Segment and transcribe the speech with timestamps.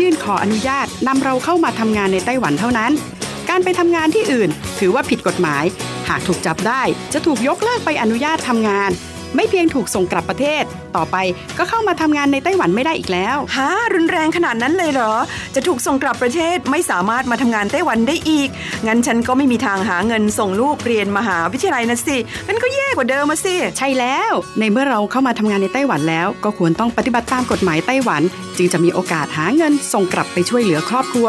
[0.00, 2.92] ยื่นขออนุญาตนำเราเข้ามาทำงานในไต้หวันเท่านั้น
[3.48, 5.64] การไปทำงานที่อื่น ถือว่าผิดกฎหมาย
[6.08, 6.82] หากถูกจับได้
[7.12, 8.90] จะถูกยกเลิกไปอนุญาตทำงาน
[9.36, 10.64] ไม่เพียงถูกส่งกลับประเทศ
[10.96, 11.16] ต่อไป
[11.58, 15.14] ก็เข้ามาทำงานในไต้หวันไม่ได้อีกแล้วฮะรุนแรงขนาดนั้นเลยเหรอ
[15.54, 18.48] จะถูกส่งกลับประเทศไม่สามารถมาทำงานไต้หวันได้อีก
[18.86, 28.22] งั้นฉันก็ไม่มีทางหาเงินส่งลูกเรียนมหาวิทยาลัยนะสิงั้นก็แย่กว่าเดิมมาสิ ใช่แล้ว ในเมื่อเราเข้ามาทำงานในไต้หวันแล้ว ก็ควรต้องปฏิบัติตามกฎหมายไต้หวัน
[28.56, 31.28] จึงจะมีโอกาสหาเงินส่งกลับไปช่วยเหลือครอบครัว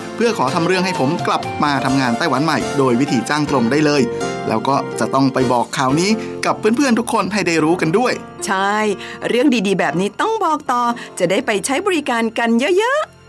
[0.15, 4.01] เพื่อขอทำเรื่องให้ผมกลับมาทำงานไต้หวันใหม่ โดยวิธีจ้างตรงได้เลย
[4.47, 6.09] แล้วก็จะต้องไปบอกข่าวนี้
[6.45, 8.13] กับเพื่อนๆทุกคนให้ได้รู้กันด้วย
[8.45, 8.75] ใช่
[9.29, 10.83] เรื่องดีๆ แบบนี้ต้องบอกต่อ
[11.19, 13.21] จะได้ไปใช้บริการกันเยอะๆ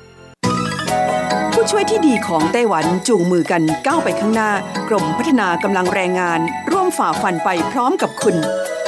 [1.52, 4.50] ผู้ช่วยที่ดีของไต้หวันจูงมือกันก้าวไปข้างหน้า
[4.88, 8.36] กรมพัฒนากำลังแรงงาน ร่วมฝ่าฟันไปพร้อมกับคุณ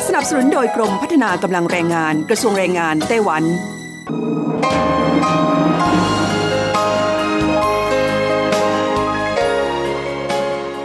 [0.06, 3.42] สนับสนุนโดยกรมพัฒนากำลังแรงงาน กระทรวงแรงงานไต้หวัน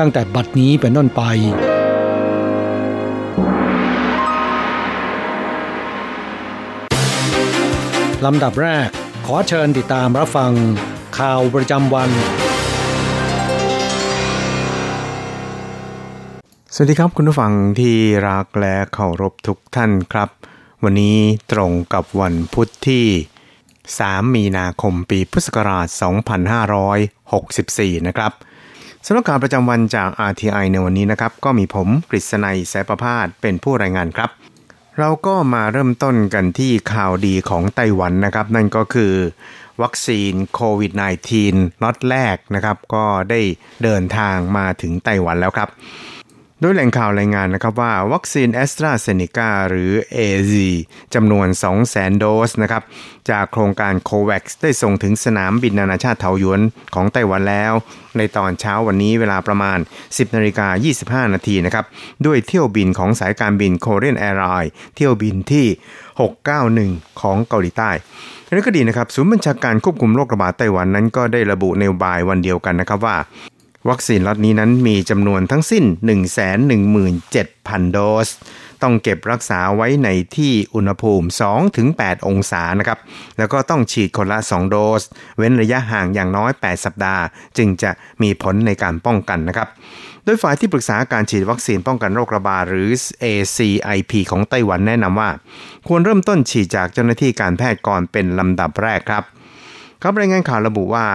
[0.00, 1.22] ตั้งแต่บัดนี้เป็นต้นไป
[8.24, 8.88] ลำดับแรก
[9.26, 10.52] ขอเชิญติดตามรับฟัง
[11.18, 12.10] ข่าวประจำวัน
[16.74, 17.96] สวัสดีครับคุณผู้ฟังที่
[18.28, 20.28] รักและเคารพทุกท่านครับ
[20.84, 21.18] วันนี้
[21.52, 23.06] ตรงกับวันพุทธที่
[23.70, 25.86] 3 มีนาคมปีพุทธศักราช
[27.96, 28.32] 2564 นะครับ
[29.06, 34.30] สำหรับข่าวประจำวันจาก RTI ในวันนี้นะครับ ก็มีผมกฤษณัยแสประพาสเป็นผู้รายงานครับ
[34.98, 39.12] เราก็มาเริ่มต้นกันที่ข่าวดีของไต้หวันนะครับ นั่นก็คือ
[39.82, 40.92] วัคซีนโควิด
[41.38, 43.40] -19 ล็อตแรกนะครับ ก็ได้
[43.84, 45.68] เดินทางมาถึงไต้หวันแล้วครับ
[46.62, 50.54] โดยแหล่งข่าวรายงานนะครับว่าวัคซีนแอสตราเซเนกาหรือ AZ
[51.14, 51.48] จำนวน
[51.84, 52.82] 200,000 โดสนะครับ
[53.30, 56.60] จากโครงการ COVAX ได้ส่งถึงสนามบินนานาชาติเทาหยวน
[56.94, 57.72] ของไต้หวันแล้ว
[58.16, 59.78] ในตอนเช้าวันนี้เวลาประมาณ
[60.08, 60.68] 10นาฬิกา
[61.26, 61.84] 25 นาทีนะครับ
[62.26, 65.66] ด้วยเที่ยวบินของสายการบิน Korean Airlines เที่ยวบินที่
[66.48, 67.90] 691 ของเกาหลีใต้
[68.52, 73.16] นั่นก็ดีนะครับศูนย์บัญชาการควบคุมโรคระบาดไต้หวันนั้นก็ได้ระบุในบ่ายวันเดียวกันนะครับว่า
[73.88, 75.84] วัคซีนล็อตนี้นั้นมีจำนวนทั้งสิ้น
[77.08, 78.28] 117,000 โดส
[78.82, 81.26] ต้องเก็บรักษาไว้ในที่อุณหภูมิ
[81.76, 82.98] 2-8 องศานะครับ
[83.38, 85.02] แล้วก็ต้องฉีดคนละ 2 โดส
[85.38, 87.22] เว้นระยะห่างอย่างน้อย 8 สัปดาห์
[87.58, 87.90] จึงจะ
[88.22, 89.68] มีผลในการป้องกันนะครับ
[90.24, 92.90] โดยฝ่ายที่ปรึกษาการฉีดวัคซีนป้องกันโรคระบาดหรือ
[93.22, 95.30] ACIP ของไต้หวันแนะนำว่า
[95.88, 99.24] ควรเริ่มต้นฉีดจากเจ้าหน้าที่การแพทย์ก่อนเป็นลำดับแรกครับ
[100.02, 101.06] ครับรายงานข่าวระบุว่า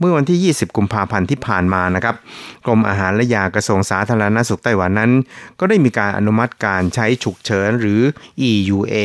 [0.00, 2.16] เมื่อวันที่ 20 กุมภาพันธ์ที่ผ่านมานะครับ
[2.66, 5.12] กรมอาหารและยากระทรวงสาธารณสุขไต้หวันนั้น
[5.60, 8.00] ก็ได้มีการอนุมัติการใช้ฉุกเฉินหรือ
[8.50, 8.96] EUA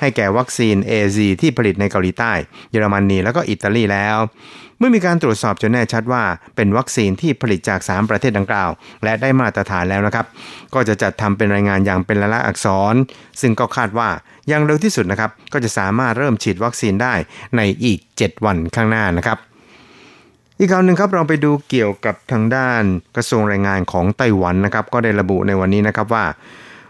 [0.00, 2.32] ให้แก่วัคซีน AZ ที่ผลิตในเกาหลีใต้
[2.70, 4.18] เยอรมนีและก็อิตาลีแล้ว
[4.78, 6.22] เมื่อมีการตรวจสอบจนแน่ชัดว่า
[6.56, 8.70] เป็นวัคซีนที่ผลิตจาก 3 ประเทศดังกล่าว
[9.04, 10.26] และได้มาตรฐานแล้วนะครับ
[10.74, 12.94] ก็จะจัดทำเป็นรายงานอย่างเป็นลายลักษณ์อักษร
[13.40, 14.08] ซึ่งก็คาดว่า
[14.48, 17.14] อย่างเร็วที่สุดนะครับก็จะสามารถเริ่มฉีดวัคซีนได้
[17.56, 19.38] ในอีก 7 วันข้างหน้านะครับ
[20.60, 22.82] อีกข่าวหนึ่งครับเราไปดูเกี่ยวกับทางด้าน
[23.16, 26.24] กระทรวงแรงงานของไต้หวันนะครับ ก็ได้ระบุในวันนี้นะครับว่า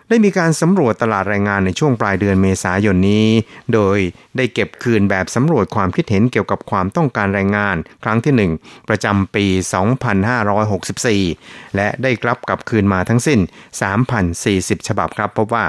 [0.08, 3.28] ได้มีการสำรวจตลาดแรงงานในช่วงปลายเดือนเมษายนนี้
[3.74, 3.98] โดย
[4.36, 9.46] ได้เก็บคืนแบบสำรวจความคิดเห็นเกี่ยวกับความต้องการแรงงาน ครั้งที่ 1 ประจำปี
[11.20, 13.40] 2564 และได้กลับกลับคืนมาทั้งสิ้น
[14.14, 15.64] 3,040 ฉบับครับ พบว่า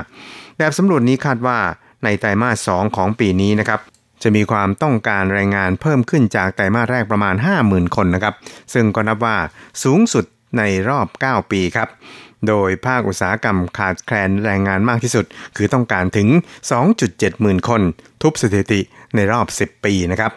[0.58, 1.60] แบบสำรวจนี้คาดว่า
[2.04, 3.80] ในไตรมาส 2 ของปีนี้นะครับ
[4.24, 7.36] จะมีความต้องการแรงงานเพิ่มขึ้นจากไตรมาสแรกประมาณ
[7.66, 8.36] 50,000 คนนะครับ
[8.74, 9.38] ซึ่งก็นับว่า
[9.84, 10.26] สูงสุด
[10.58, 11.90] ในรอบ 9 ปีครับ
[12.48, 15.26] โดยภาคอุตสาหกรรมขาดแคลนแรงงานมากที่สุด
[15.58, 16.28] คือต้องการถึง
[16.86, 17.82] 2.7 หมื่นคน
[18.22, 18.82] ทุบสถิติ
[19.16, 20.32] ในรอบ 10 ปีนะครับ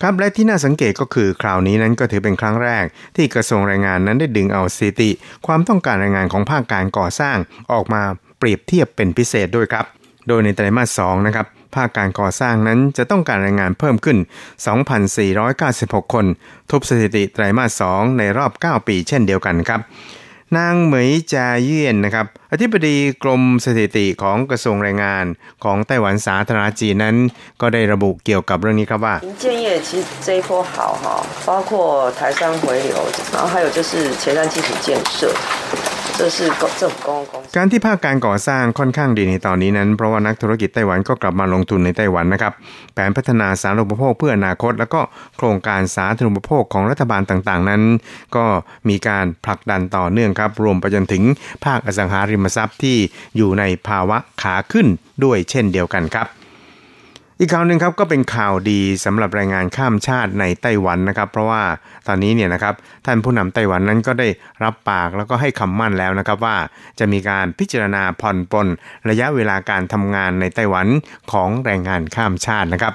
[0.00, 2.84] ครับและที่น่าสังเกตก็คือคราวนี้นั้นก็ถือเป็นครั้งแรก
[3.16, 5.10] ที่กระทรวงแรงงานนั้นได้ดึงเอาสถิติ
[5.46, 7.36] ความต้องการแรงงานของภาคการก่อสร้าง
[7.72, 8.02] ออกมา
[8.38, 9.86] เปรียบเทียบเป็นพิเศษด้วยครับ
[10.28, 14.17] โดยในไตรมาส2นะครับ ภาคการก่อสร้างนั้นจะต้องการแรงงานเพิ่มขึ้น
[15.35, 16.25] 2,496 คน
[16.69, 19.81] ทุบสถิติไตรมาส 2 ในรอบ 9 ปีเช่นเดียวกันครับ
[20.57, 25.25] นางเหมยจาเยี่ยนนะครับ อธิบดีกรมสถิติของกระทรวงแรงงาน
[25.63, 27.15] ของไต้หวันสาธารณจีนนั้น
[27.61, 31.05] ก็ได้ระบุเกี่ยวกับเรื่องนี้ครับว่า 建业其实这一波好哈，
[31.47, 31.71] 包括
[32.17, 32.95] 台商回流，
[33.33, 33.91] 然后还有就是
[34.21, 34.87] 前瞻基础建
[35.17, 35.19] 设，
[37.56, 42.52] การที่ภาคการก่อสร้างค่อนข้างดีในตอนนี้นั้น เพราะว่านักธุรกิจไต้หวันก็กลับมาลงทุนในไต้หวันนะครับ
[42.94, 45.00] แผนพัฒนาสาธารณปโภคเพื่ออนาคต แล้วก็
[45.36, 47.82] โครงการสาธารณูปโภคของรัฐบาลต่างๆ นั้น
[48.36, 48.44] ก็
[48.88, 51.22] มีการผลักดันต่อเนื่องครับ รวมไปจนถึง
[51.64, 52.96] ภาคอสังหาริมทรัพย์ที่
[53.36, 54.86] อยู่ในภาวะขาขึ้น
[55.24, 56.28] ด้วยเช่นเดียวกันครับ
[57.44, 61.62] อีกข่าวหนึ่งครับก็เป็นข่าวดีสำหรับแรงงานข้ามชาติในไต้หวันนะครับ เพราะว่า
[62.06, 62.74] ตอนนี้เนี่ยนะครับ
[63.06, 64.28] ท่านผู้นำไต้หวันนั้นก็ได้
[64.64, 66.56] รับปากแล้วก็ให้คำมั่นแล้วนะครับว่า
[66.98, 68.66] จะมีการพิจารณาผ่อนปลน
[69.08, 70.86] ระยะเวลาการทำงานในไต้หวัน
[71.32, 72.92] ของแรงงานข้ามชาตินะครับ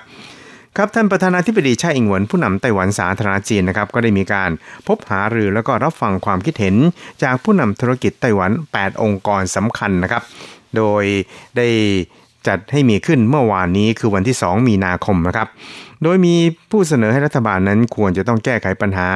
[0.78, 4.52] ครับท่านประธานาธิบดีชาอิงหวนผู้นำไต้หวันสาธารณจีนนะครับก็ได้มีการ
[4.88, 6.76] พบหารือแล้วก็รับฟังความคิดเห็น
[7.24, 10.24] จากผู้นำธุรกิจไต้หวัน 8 องค์กรสำคัญนะครับ
[10.78, 11.04] โดย
[11.58, 11.68] ได้
[12.48, 15.48] จัดให้มีขึ้นเมื่อวานนี้คือวันที่ 2 มีนาคมนะครับ
[16.04, 16.36] โดยมี
[16.72, 19.10] ผู้เสนอให้รัฐบาลนั้นควรจะต้องแก้ไขปัญหา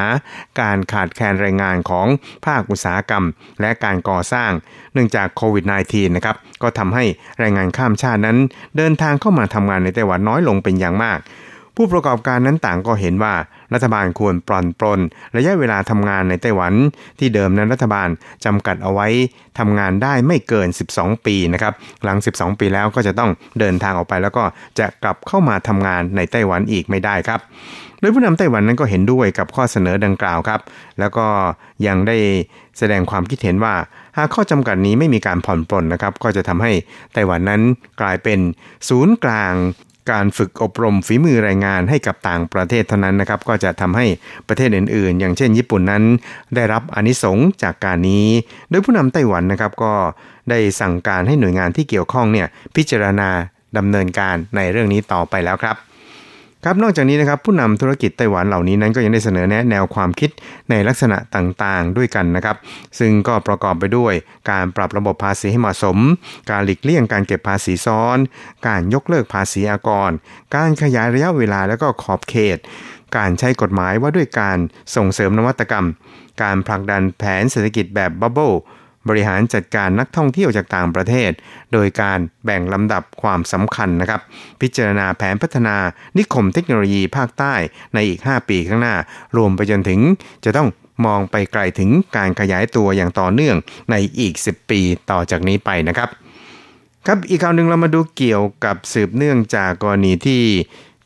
[0.61, 2.07] การขาดแคลนแรงงานของ
[2.45, 3.25] ภาคอุตสาหกรรม
[3.61, 4.51] และการก่อสร้าง
[4.93, 7.03] เนื่องจากโควิด -19 นะครับ ก็ทำให้
[7.39, 8.37] แรงงานข้ามชาตินั้น
[8.77, 11.19] เดินทางเข้ามาทำงานในไต้หวันน้อยลงเป็นอย่างมาก
[11.83, 13.33] ผู้ประกอบการนั้นต่างก็เห็นว่า
[13.73, 14.99] รัฐบาลควรปลอนปลน
[15.37, 16.73] ระยะเวลาทำงานในไต้หวัน
[17.19, 18.09] ที่เดิมนั้นรัฐบาล
[18.45, 19.07] จำกัดเอาไว้
[19.59, 21.73] ทำงานได้ไม่เกิน 12 ปีนะครับ
[22.03, 24.43] หลัง 12 ปีแล้วก็จะต้องเดินทางออกไปแล้วก็
[24.79, 27.39] จะกลับเข้ามาทำงานในไต้หวันอีกไม่ได้ครับ
[27.99, 30.59] โดยผู้นำไต้หวันนั้นก็เห็นด้วยกับข้อเสนอดังกล่าวครับ
[30.99, 31.25] แล้วก็
[31.87, 32.17] ยังได้
[32.77, 33.75] แสดงความคิดเห็นว่า
[34.17, 36.71] หากข้อจำกัดนี้ไม่มีการผ่อนปลนนะครับ ก็จะทำให้
[37.13, 37.61] ไต้หวันนั้น
[38.01, 38.39] กลายเป็น
[38.89, 39.53] ศูนย์กลาง
[40.11, 44.05] การฝึกอบรมฝีมือแรงงานให้กับต่างประเทศเท่านั้นนะครับ ก็จะทำให้
[44.47, 46.03] ประเทศอื่นๆ อย่างเช่นญี่ปุ่นนั้น
[46.55, 48.27] ได้รับอนิสงส์จากการนี้
[48.69, 49.93] โดยผู้นำไต้หวันนะครับก็
[50.49, 53.29] ได้สั่งการให้หน่วยงานที่เกี่ยวข้องเนี่ยพิจารณา
[53.77, 55.75] ดำเนินการในเรื่องนี้ต่อไปแล้วครับ
[56.65, 60.29] ครับนอกจากนี้นะครับผู้นำธุรกิจไต้หวันเหล่านี้นั้นก็ยังได้เสนอแนะแนวความคิด
[60.69, 62.57] ในลักษณะต่างๆ ด้วยกันนะครับ
[62.99, 64.13] ซึ่งก็ประกอบไปด้วย
[64.51, 65.97] การปรับระบบภาษีให้เหมาะสม
[66.51, 68.17] การหลีกเลี่ยงการเก็บภาษีซ้อน
[68.67, 70.11] การยกเลิกภาษีอากร
[70.55, 72.57] การขยายระยะเวลาและก็ขอบเขต
[73.17, 74.57] การใช้กฎหมายว่าด้วยการ
[74.95, 75.87] ส่งเสริมนวัตกรรม
[76.41, 78.51] การผลักดันแผนเศรษฐกิจแบบบับเบิล
[79.09, 81.31] บริหารจัดการนักท่องเที่ยวจากต่างประเทศ
[81.73, 84.21] โดยการแบ่งลำดับความสำคัญนะครับ
[84.61, 85.75] พิจารณาแผนพัฒนา
[86.17, 87.53] นิคมเทคโนโลยีภาคใต้
[87.93, 88.95] ในอีก 5 ปีข้างหน้า
[89.37, 89.99] รวมไปจนถึง
[90.45, 90.69] จะต้อง
[91.05, 93.55] มองไปไกลถึงการขยายตัวอย่างต่อเนื่อง
[93.91, 94.81] ในอีก 10 ปี
[95.11, 96.09] ต่อจากนี้ไปนะครับ
[97.07, 100.43] ครับอีกข่าวหนึ่งเรามาดูเกี่ยวกับสืบเนื่องจากกรณีที่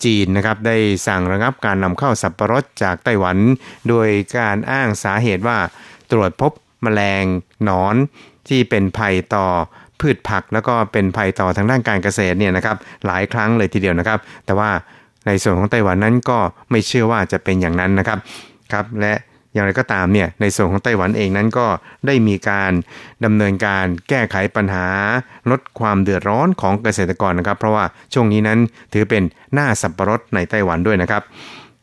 [0.03, 3.37] จีนนะครับได้สั่งระงับการนำเข้าสับปะรดจากไต้หวัน
[3.89, 5.57] โดยการอ้างสาเหตุว่า
[6.11, 6.51] ตรวจพบ
[6.83, 7.23] แมลง
[7.63, 7.95] หนอน
[8.47, 9.47] ที่เป็นภัยต่อ
[9.99, 14.69] พืชผัก แล้วก็เป็นภัยต่อทางด้านการเกษตรเนี่ยนะครับหลายครั้งเลยทีเดียวนะครับ แต่ว่า
[15.27, 16.37] ในส่วนของไต้หวันนั้นก็
[16.71, 18.17] ไม่เชื่อว่าจะเป็นอย่างนั้นนะครับ
[18.73, 19.13] ครับและ
[19.53, 21.67] อย่างไรก็ตามเนี่ยในส่วนของไต้หวันเองนั้นก็
[22.07, 22.71] ได้มีการ
[23.25, 24.87] ดำเนินการแก้ไขปัญหา
[25.51, 28.59] ลดความเดือดร้อนของเกษตรกรนะครับ เพราะว่าช่วงนี้นั้น
[28.93, 31.21] ถือเป็นหน้าสับปะรดในไต้หวันด้วยนะครับ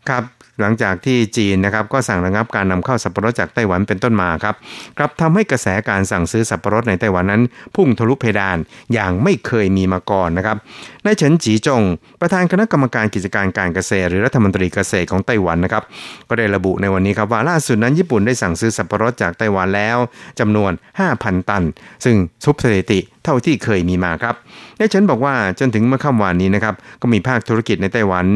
[0.09, 0.23] ครับ
[0.61, 4.55] หลังจากที่จีนนะครับก็สั่งระงับการนำเข้าสับปะรดจากไต้หวันเป็นต้นมาครับ
[4.99, 7.43] กลับทำให้กระแสการสั่งซื้อสับปะรดในไต้หวันนั้น
[7.75, 8.59] พุ่งทะลุเพดาน
[8.93, 10.57] อย่างไม่เคยมีมาก่อนนะครับ
[11.05, 11.83] นายเฉินจีจง
[12.21, 15.83] ประธานคณะกรรมการกิจการการเกษตร หรือรัฐมนตรีเกษตรของไต้หวันนะครับ
[16.29, 19.97] ก็ได้ระบุในวันนี้ครับว่าล่าสุดนั้นญี่ปุ่นได้สั่งซื้อสับปะรดจากไต้หวันแล้ว
[20.41, 20.73] จำนวน
[21.11, 21.65] 5,000 ตัน
[22.05, 24.35] ซึ่งทุบสถิติ เท่าที่เคยมีมาครับ
[24.79, 28.27] นายเฉินบอกว่าจนถึงเมื่อค่ำวานนี้นะครับก็มีภาคธุรกิจในไต้หวัน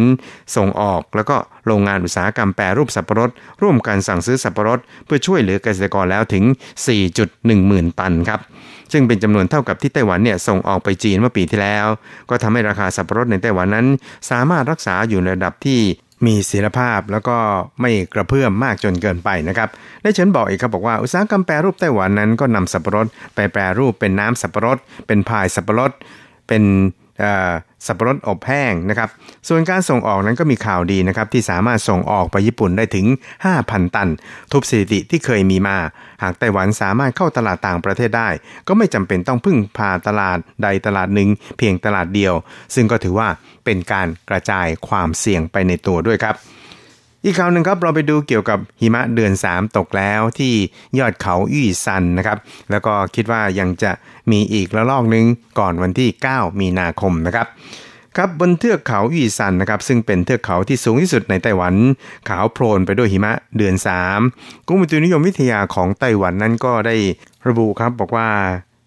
[0.56, 3.30] ส่งออก แล้วก็โรงงานอุตสาหกรรมแปรรูปสับปะรด
[3.62, 6.44] ร่วมกันสั่งซื้อสับปะรด เพื่อช่วยเหลือเกษตรกรแล้วถึง
[7.06, 8.40] 4.1หมื่นตันครับ
[8.92, 11.86] ซึ่งเป็นจำนวนเท่ากับที่ไต้หวันเนี่ยส่งออกไปจีนเมื่อปีที่แล้ว
[12.30, 13.86] ก็ทำให้ราคาสับปะรดในไต้หวันนั้น
[14.30, 15.80] สามารถรักษาอยู่ในระดับที่
[16.26, 17.36] มีศิลภาพแล้วก็
[17.80, 19.68] ไม่กระเพื่อมมากจนเกินไปนะครับ
[20.02, 25.92] และเฉินบอกอีกครับบอกว่าอุตสาหกรรมแปรรูปไต้หวันนั้นก็นำสับปะรดไปแปรรูปเป็นน้ำสับปะรด เป็นพายสับปะรด
[26.48, 26.62] เป็น
[27.86, 29.08] สับปะรดอบแห้งนะครับ
[29.48, 33.06] ส่วนการส่งออกนั้นก็มีข่าวดีนะครับ ที่สามารถส่งออกไปญี่ปุ่นได้ถึง
[33.50, 34.08] 5,000 ตัน
[34.52, 35.78] ทุบสถิติที่เคยมีมา
[36.22, 38.28] หากไต้หวันสามารถเข้าตลาดต่างประเทศได้
[38.68, 42.34] ก็ไม่จำเป็นต้องพึ่งพาตลาดใดตลาดหนึ่ง เพียงตลาดเดียว
[42.74, 43.28] ซึ่งก็ถือว่า
[43.64, 46.34] เป็นการกระจายความเสี่ยงไปในตัวด้วยครับ
[47.28, 50.54] อีกข่าวหนึ่งครับเราไปดูเกี่ยวกับหิมะเดือน 3 ตกแล้วที่
[50.98, 52.38] ยอดเขาอี้ซันนะครับ
[52.70, 53.92] แล้วก็คิดว่ายังจะ
[54.30, 55.24] มีอีกระลอกหนึ่ง
[55.58, 57.46] ก่อนวันที่ 9 มีนาคมนะครับ
[58.16, 61.74] ครับบนเทือกเขาอี้ซันนะครับซึ่งเป็นเทือกเขาที่สูงที่สุดในไต้หวัน
[62.28, 63.74] ขาวโพลนไปด้วยหิมะเดือน
[64.20, 66.96] 3กรมอุตุนิยมวิทยาของไต้หวันนั้นก็ได้
[67.48, 68.28] ระบุครับบอกว่า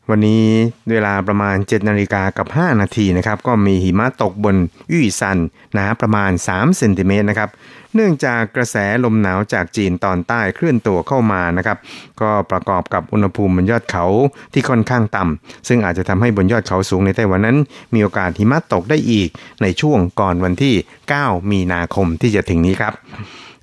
[0.10, 0.46] วันนี้
[0.92, 4.56] เวลาประมาณ 7นาฬิกากับ 5 นาทีนะครับก็มีหิมะตกบน
[4.92, 5.38] ยี่ซัน
[5.74, 7.50] หนาประมาณ 3 เซนติเมตรนะครับ
[7.96, 11.78] เนื่องจากกระแสลมหนาวจากจีนตอนใต้เคลื่อนตัวเข้ามานะครับ
[12.22, 14.06] ก็ประกอบกับอุณหภูมิบนยอดเขา
[14.54, 17.58] ที่ค่อนข้างต่ำซึ่งอาจจะทำให้บนยอดเขาสูงในไต้หวันนั้น
[17.94, 19.30] มีโอกาสหิมะตกได้อีก
[19.62, 20.76] ในช่วงก่อนวันที่
[21.14, 22.94] 9 มีนาคมที่จะถึงนี้ครับ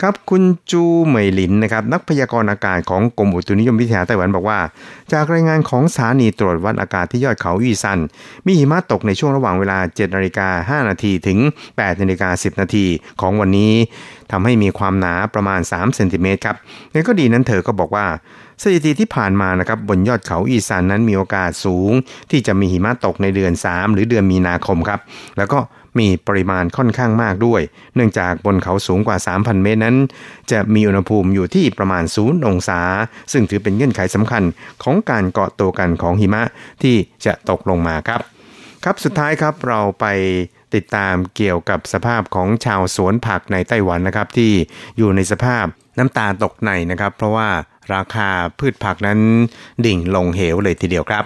[0.02, 4.60] ครับคุณจูเหมยหลินนะครับนักพยากรณ์อากาศของกรมอุตุนิยมวิทยาไต้หวันบอกว่า
[5.12, 7.98] จากรายงานของสถานีตรวจวัดอากาศที่ยอดเขาอีซัน
[8.46, 11.38] มีหิมะตกในช่วงระหว่างเวลา7นาฬิกา5นาทีถึง
[11.70, 12.86] 8นาฬิกา10 นาที
[13.20, 13.72] ของวันนี้
[14.32, 16.56] ทำให้มีความหนาประมาณ3เซนติเมตรครับ
[16.92, 18.06] ในก็ดีนั้นเธอก็บอกว่า
[18.62, 21.90] สถิติที่ผ่านมานะครับบนยอดเขาอีสานนั้นมีโอกาสสูง
[22.30, 25.00] ที่จะมีหิมะตกในเดือน 3 หรือเดือนมีนาคมครับ
[25.38, 25.58] แล้วก็
[25.98, 27.60] มีปริมาณค่อนข้างมากด้วย
[27.94, 29.96] เนื่องจากบนเขาสูงกว่า 3,000 เมตรนั้น
[30.52, 32.80] จะมีอุณหภูมิอยู่ที่ประมาณศูนย์องศา
[33.32, 34.42] ซึ่งถือเป็นเงื่อนไขสำคัญ
[34.82, 36.42] ของการเกาะตัวกันของหิมะ
[36.82, 38.20] ที่จะตกลงมาครับ
[38.84, 40.06] ครับสุดท้ายครับเราไป
[40.74, 44.52] ติดตามเกี่ยวกับสภาพของชาวสวนผักในไต้หวันนะครับที่
[44.98, 45.64] อยู่ในสภาพ
[45.98, 47.48] น้ำตาตกในนะครับ เพราะว่า
[47.94, 49.20] ราคาพืชผักนั้น
[49.86, 51.24] ดิ่งลงเหวเลยทีเดียวครับ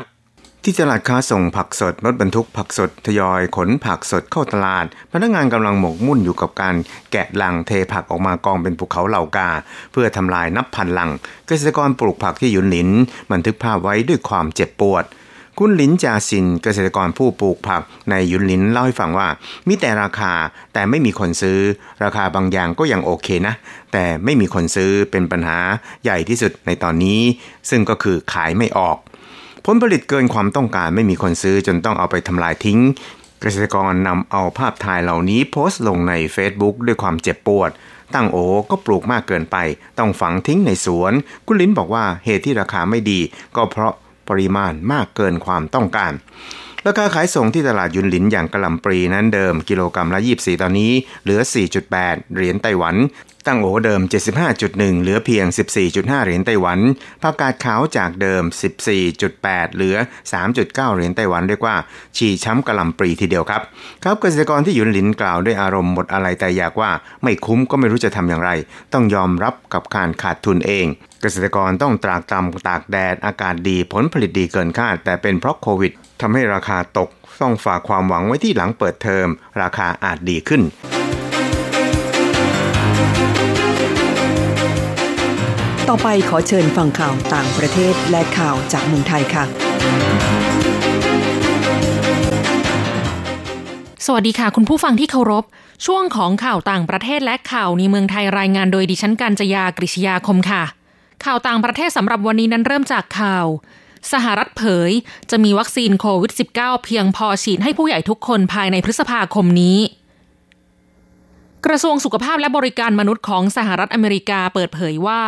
[0.64, 6.75] ที่ตลาดค้าส่งผักสดรถบรรทุกผักสดทยอยขนผักสดเข้าตลาด พนักงานกำลังหมกมุ่นอยู่กับการ
[7.12, 9.50] แกะลังเทผักออกมากองเป็นภูเขาเหล่ากา
[9.93, 11.11] เพื่อทำลายนับพันลัง
[11.47, 12.88] เกษตรกรปลูกผักที่ยุนหลิน
[13.33, 15.05] บันทึกภาพไว้ด้วยความเจ็บปวด
[15.59, 19.29] คุณหลินจาซินเกษตรกรผู้ปลูกผักในยุนหลินเล่าให้ฟังว่า
[19.69, 20.33] มีแต่ราคา
[20.73, 21.59] แต่ไม่มีคนซื้อ
[22.05, 23.55] ราคาบางอย่างก็ยังโอเคนะ
[23.93, 25.59] แต่ไม่มีคนซื้อเป็นปัญหา
[26.05, 27.21] ใหญ่ที่สุดในตอนนี้
[27.71, 28.99] ซึ่งก็คือขายไม่ออก
[29.67, 32.81] ผลผลิตเกินความต้องการไม่มีคนซื้อจนต้องเอาไปทำลายทิ้ง
[33.40, 37.71] เกษตรกรนำเอาภาพถ่ายเหล่านี้โพสต์ลงใน Facebook ด้วยความเจ็บปวด
[38.14, 38.38] ตั้งโอ
[38.71, 39.57] ก็ปลูกมากเกินไป
[39.99, 41.12] ต้องฝังทิ้งในสวน
[41.47, 43.21] กุณลินบอกว่าเหตุที่ราคาไม่ดี
[43.57, 43.93] ก็เพราะ
[44.29, 46.12] ปริมาณมากเกินความต้องการ
[46.87, 51.40] ราคาขายส่งที่ตลาดยุนหลินอย่างกระลำปรีนั้นเดิมกิโลกรรัมละ 24 ตอนนี้เหลือ
[51.87, 52.95] 4.8 เหรียญไต้หวัน
[53.47, 54.00] ตั้งโอเดิม
[54.52, 55.47] 75.1 เหลือเพียง
[55.87, 56.78] 14.5 เหรียญไต้หวัน
[57.23, 58.42] ผักกาดขาวจากเดิม
[59.09, 59.97] 14.8 เหลือ
[60.40, 61.76] 3.9 เหรียญไต้หวันเรียกว่า
[62.16, 63.62] ฉี่ช้ำกระลำปรีทีเดียวครับ
[64.04, 66.90] ครับเกษตรกรที่อยู่หลินกล่าวด้วยอารมณ์หมดอะไรแต่อยากว่า
[67.23, 68.50] ไม่คุ้มก็ไม่รู้จะทำอย่างไร
[68.92, 70.87] ต้องยอมรับกับการขาดทุนเอง
[71.23, 77.09] เกษตรกรต้องตรากตรำตากแดด อากาศดีผลผลิตดีเกินคาด แต่เป็นเพราะโควิดทำให้ราคาตก
[77.40, 79.28] ต้องฝากความหวังไว้ที่หลังเปิดเทอม
[79.61, 80.62] ราคาอาจดีขึ้น
[85.88, 89.45] ต่อไปขอเชิญฟังข่าวต่างประเทศและข่าวจากเมืองไทยค่ะ
[94.07, 95.45] สวัสดีค่ะ คุณผู้ฟังที่เคารพ
[95.87, 100.62] ช่วงของข่าวต่างประเทศและข่าวในเมืองไทยรายงานโดยดิฉันกัญจยากริชยาคมค่ะ
[101.25, 103.47] ข่าวต่างประเทศสำหรับวันนี้นั้นเริ่มจากข่าว
[104.12, 104.90] สหรัฐเผย
[105.30, 109.78] จะมีวัคซีนโควิด -19 เพียงพอฉีดให้ผู้ใหญ่ทุกคนภายในพฤษภาคมนี้
[111.67, 115.23] กระทรวงสุขภาพและบริการมนุษย์ของสหรัฐอเมริกาเปิดเผยว่า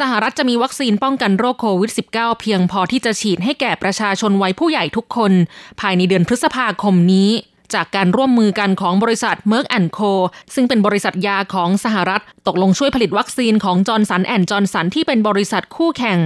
[0.00, 5.32] สหรัฐจะมีวัคซีนป้องกันโรคโควิด -19 เพียงพอที่จะฉีดให้แก่ประชาชนวัยผู้ใหญ่ทุกคน
[5.80, 7.30] ภายในเดือนพฤษภาคมนี้
[7.74, 9.66] จากการร่วมมือกันของบริษัท Merck
[9.98, 10.12] Co
[10.54, 16.18] ซึ่งเป็นบริษัทยาของสหรัฐ ตกลงช่วยผลิตวัคซีนของจอห์นสันแอนด์จอห์นสันที่เป็นบริษัทคู่แข่ง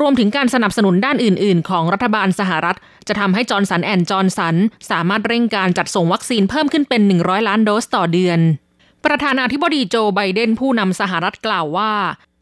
[0.00, 2.76] รวมถึงการสนับสนุนด้านอื่น ๆ ของรัฐบาลสหรัฐ
[3.08, 4.56] จะทำให้จอห์นสันแอนด์จอห์นสัน
[4.90, 8.40] สามารถเร่งการจัดส่งวัคซีนเพิ่มขึ้นเป็น 100 ล้านโดสต่อเดือน
[9.06, 11.92] ประธานาธิบดีโจไบเดนผู้นำสหรัฐกล่าวว่า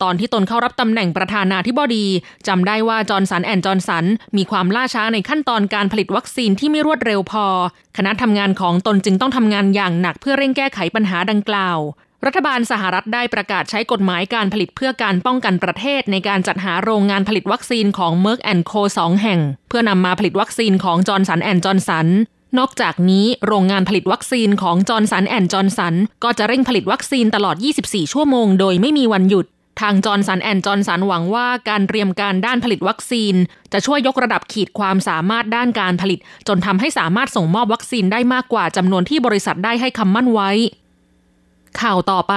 [0.03, 2.07] ตอนที่ตนเข้ารับตำแหน่งประธานาธิบดี
[2.49, 4.05] จำได้ว่าจอห์นสันแอนด์จอห์นสัน
[4.37, 7.47] มีความล่าช้าในขั้นตอนการผลิตวัคซีนที่ไม่รวดเร็วพอ
[7.97, 11.79] คณะทำงานของตนจึงต้องทำงานอย่างหนักเพื่อเร่งแก้ไขปัญหาดังกล่าว
[12.27, 18.41] รัฐบาลสหรัฐได้ประกาศใช้กฎหมายการผลิตเพื่อการป้องกันประเทศ ในการจัดหาโรงงานผลิตวัคซีนของ Merck
[18.71, 22.09] Co สองแห่ง เพื่อนำมาผลิตวัคซีนของจอห์นสันแอนด์จอห์นสัน
[22.59, 25.95] นอกจากนี้โรงงานผลิตวัคซีนของจอห์นสันแอนด์จอห์นสัน
[26.25, 29.47] ก็จะเร่งผลิตวัคซีนตลอด 24 ชั่วโมงโดยไม่มีวันหยุด
[29.81, 33.35] ทางจอห์นสันแอนด์จอห์นสันหวังว่าการเตรียมการด้านผลิตวัคซีน
[33.73, 36.19] จะช่วยยกระดับขีดความสามารถด้านการผลิต
[36.49, 40.51] จนทำให้สามารถส่งมอบวัคซีนได้มากกว่าจำนวนที่บริษัทได้ให้คำมั่นไว้
[41.81, 42.35] ข่าวต่อไป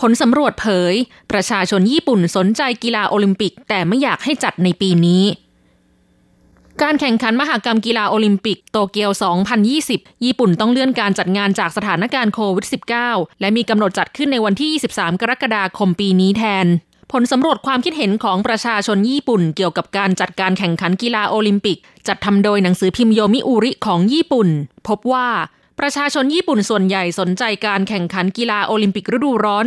[0.00, 0.94] ผลสำรวจเผย
[1.32, 5.22] ประชาชนญี่ปุ่นสนใจกีฬาโอลิมปิก แต่ไม่อยากให้จัดในปีนี้
[6.82, 9.10] การแข่งขันมหกรรมกีฬาโอลิมปิกโตเกียว
[9.66, 12.66] 2020 ญี่ปุ่นต้องเลื่อนการจัดงานจากสถานการณ์โควิด
[13.02, 16.66] -19 และมีกำหนดจัดขึ้นในวันที่ 23 กรกฎาคมปีนี้แทน
[17.12, 24.48] ผลสำรวจความคิดเห็นของประชาชนญี่ปุ่นเกี่ยวกับการจัดการแข่งขันกีฬาโอลิมปิก จัดทำโดยหนังสือพิมพ์โยมิอุริของญี่ปุ่น
[24.88, 25.28] พบว่า
[25.80, 29.64] ประชาชนญี่ปุ่นส่วนใหญ่สนใจการแข่งขันกีฬาโอลิมปิกฤดูร้อน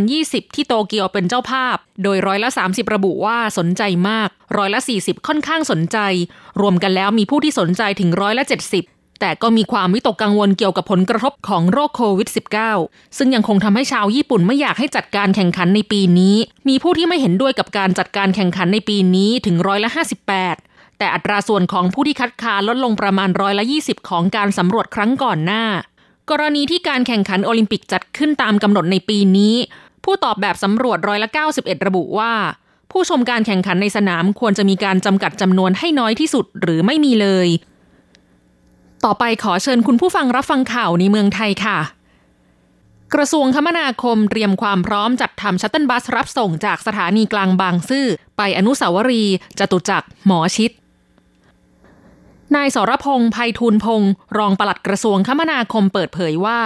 [0.00, 5.98] 2020 ที่โตเกียวเป็นเจ้าภาพ โดยร้อยละ 30 ระบุว่าสนใจมาก ร้อยละ 40 ค่อนข้างสนใจ
[6.60, 12.28] รวมกันแล้วมีผู้ที่สนใจถึงร้อยละ 70 แต่ก็มีความวิตกกังวลเกี่ยวกับผลกระทบของโรคโควิด
[12.72, 16.36] -19 ซึ่งยังคงทำให้ชาวญี่ปุ่นไม่อยากให้จัดการแข่งขันในปีนี้
[16.68, 19.90] มีผู้ที่ไม่เห็นด้วยกับการจัดการแข่งขันในปีนี้ถึงร้อยละ
[20.34, 25.64] 58 แต่อัตราส่วนของผู้ที่คัดค้านลดลงประมาณร้อยละ20 ของการสำรวจครั้งก่อนหน้า
[26.30, 29.54] กรณีที่การแข่งขันโอลิมปิกจัดขึ้นตามกำหนดในปีนี้
[30.04, 31.28] ผู้ตอบแบบสำรวจร้อยละ
[31.58, 32.34] 91 ระบุว่า
[32.90, 37.48] ผู้ชมการแข่งขันในสนามควรจะมีการจำกัดจำนวนให้น้อยที่สุดหรือไม่มีเลย
[39.04, 41.78] ต่อไปขอเชิญคุณผู้ฟังรับฟังข่าวในเมืองไทยค่ะ
[43.14, 48.06] กระทรวงคมนาคมเตรียมความพร้อมจัดทำชัตเติลบัสรับส่งจากสถานีกลางบางซื่อ
[48.36, 50.70] ไปอนุสาวรีย์จตุจักรหมอชิด
[52.54, 56.60] นายสรพงษ์ภัยทูลพงศ์รองปลัดกระทรวงคมนาคมเปิดเผยว่า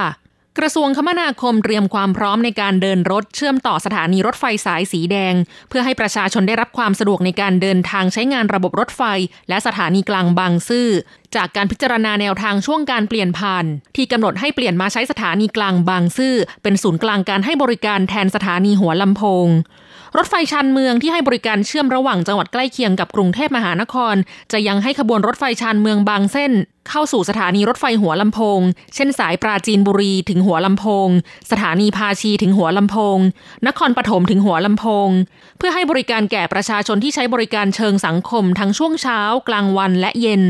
[0.59, 5.35] กระทรวงคมนาคมเตรียมความพร้อมในการเดินรถเชื่อมต่อสถานีรถไฟสายสีแดง
[5.69, 9.03] เพื่อให้ประชาชนได้รับความสะดวกในการเดินทางใช้งานระบบรถไฟ
[9.49, 10.88] และสถานีกลางบางซื่อ
[11.37, 13.64] จากการพิจารณาแนวทางช่วงการเปลี่ยนผ่าน
[13.97, 19.49] ที่กำหนดให้เปลี่ยนมาใช้สถานีกลางบางซื่อ เป็นศูนย์กลางการให้บริการแทนสถานีหัวลำโพง
[20.16, 24.14] รถไฟชานเมืองที่ให้บริการเชื่อมระหว่างจังหวัดใกล้เคียงกับกรุงเทพมหานคร
[24.53, 26.53] จะยังให้ขบวนรถไฟชานเมืองบางเส้น
[26.88, 28.61] เข้าสู่สถานีรถไฟหัวลำโพง
[28.94, 31.09] เช่นสายปราจีนบุรีถึงหัวลำโพง
[31.51, 33.18] สถานีภาชีถึงหัวลำโพง
[33.66, 35.09] นครปฐมถึงหัวลำโพง
[35.59, 40.42] เพื่อให้บริการแก่ประชาชนที่ใช้บริการเชิงสังคมทั้งช่วงเช้ากลางวันและเย็น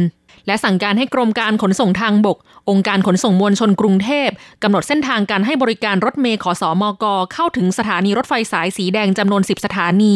[0.46, 2.38] และสั่งการให้กรมการขนส่งทางบก
[2.70, 4.28] องค์การขนส่งมวลชนกรุงเทพ
[4.62, 10.14] กำหนดเส้นทางการให้บริการรถเมล์ขอสอมกเข้าถึงสถานีรถไฟสายสีแดงจำนวน 10 สถานี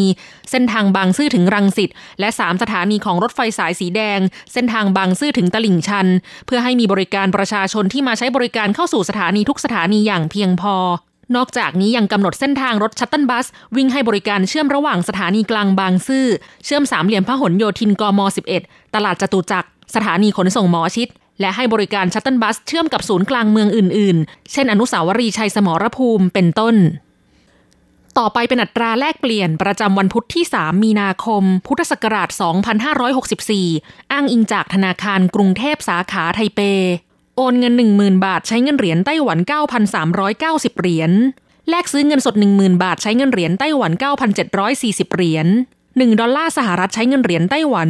[0.51, 4.21] เส้นทางบางซื่อถึงรังสิตและ 3 สถานีของรถไฟสายสีแดง
[4.53, 6.07] เส้นทางบางซื่อถึงตลิ่งชัน
[6.47, 10.77] เพื่อให้มีบริการประชาชนที่มาใช้บริการเข้าสู่สถานีทุกสถานีอย่างเพียงพอ
[11.37, 16.27] นอกจากนี้ยังกำหนดเส้นทางรถ shuttle bus วิ่งให้บริการเชื่อมระหว่างสถานีกลางบางซื่อ
[16.65, 18.21] เชื่อมสามเหลี่ยมพหลโยธินกม
[18.57, 21.09] 11 ตลาดจตุจักร สถานีขนส่งหมอชิต
[21.41, 26.77] และให้บริการ shuttle bus เชื่อมกับศูนย์กลางเมืองอื่น ๆ เช่น อนุสาวรีย์ชัยสมรภูมิเป็นต้น
[28.19, 32.29] ต่อไปเป็นอัตราแลกเปลี่ยนประจำวันพุธที่ 3 มีนาคม พุทธศักราช
[33.21, 36.61] 2564 อ้างอิงจากธนาคารกรุงเทพสาขาไทเป
[37.37, 39.39] โอนเงิน 10,000 บาทใช้เงินเหรียญไต้หวัน
[40.09, 41.13] 9,390 เหรียญ
[41.71, 43.93] แลกซื้อเงินสด 10,000 บาทใช้เงินเหรียญไต้หวัน
[44.55, 45.47] 9,740 เหรียญ
[45.97, 47.89] 1 ดอลลาร์สหรัฐใช้เงินเหรียญไต้หวัน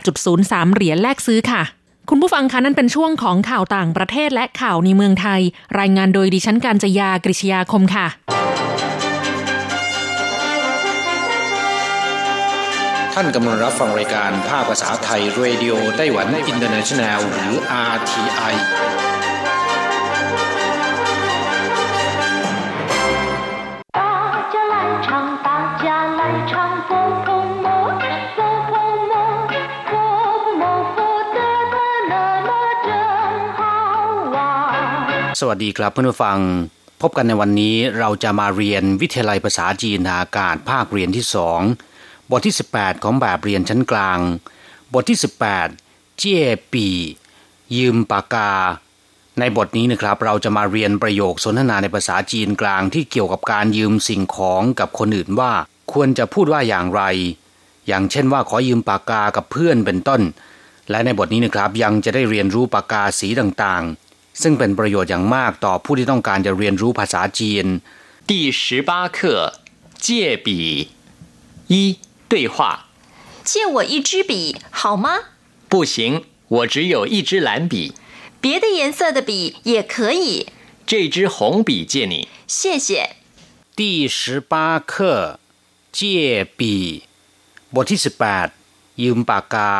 [0.00, 1.62] 28.03 เหรียญแลกซื้อค่ะ
[2.08, 5.40] คุณผู้ฟังคะนั่นเป็นช่วงของข่าวต่างประเทศและข่าวในเมืองไทย
[5.78, 8.06] รายงานโดยดิฉันการจยากริชยาคมค่ะ
[13.14, 17.54] ท่านกำลังรับฟังรายการภาคภาษาไทย Radio Taiwan International หรือ
[17.92, 18.54] RTI
[35.44, 36.38] สวัสดีครับเพื่อนผู้ฟัง
[37.02, 41.60] พบกันในวันนี้เราจะมาเรียนวิทยาลัยภาษาจีนอากาศภาคเรียนที่สอง
[42.30, 44.18] บทที่ 18 ของแบบเรียนชั้นกลาง
[44.94, 45.18] บทที่
[45.64, 46.88] 18 เจี้ยปี
[47.76, 48.52] ยืมปากกา
[49.38, 55.52] ในบทนี้นะครับเราจะมาเรียนประโยคสนทนาในภาษาจีนกลางที่เกี่ยวกับการยืมสิ่งของกับคนอื่นว่า
[55.92, 57.02] ควรจะพูดว่าอย่างไร
[57.86, 60.22] อย่างเช่นว่าขอยืมปากกากับเพื่อนเป็นต้น
[60.90, 64.01] และในบทนี้นะครับยังจะได้เรียนรู้ปากกาสีต่างๆ
[64.41, 67.65] ซึ่งเป็นประโยชน์อย่างมากต่อผู้ที่ต้องการจะเรียนรู้ภาษาจีน
[68.29, 69.19] 第十八课
[70.05, 70.07] 借
[70.45, 70.47] 笔
[71.73, 71.73] 一
[72.31, 72.57] 对话
[73.49, 74.33] 借我一支笔
[74.79, 75.07] 好吗？
[75.69, 76.23] 不行，
[76.55, 77.93] 我只有一支蓝笔，
[78.41, 80.47] 别的颜色的笔也可以，
[80.85, 82.27] 这支红笔借你。
[82.45, 83.15] 谢谢。
[83.75, 85.39] 第十八课
[85.91, 87.03] 借笔
[87.73, 88.49] บทที่ 18
[89.01, 89.71] ยืมปากกา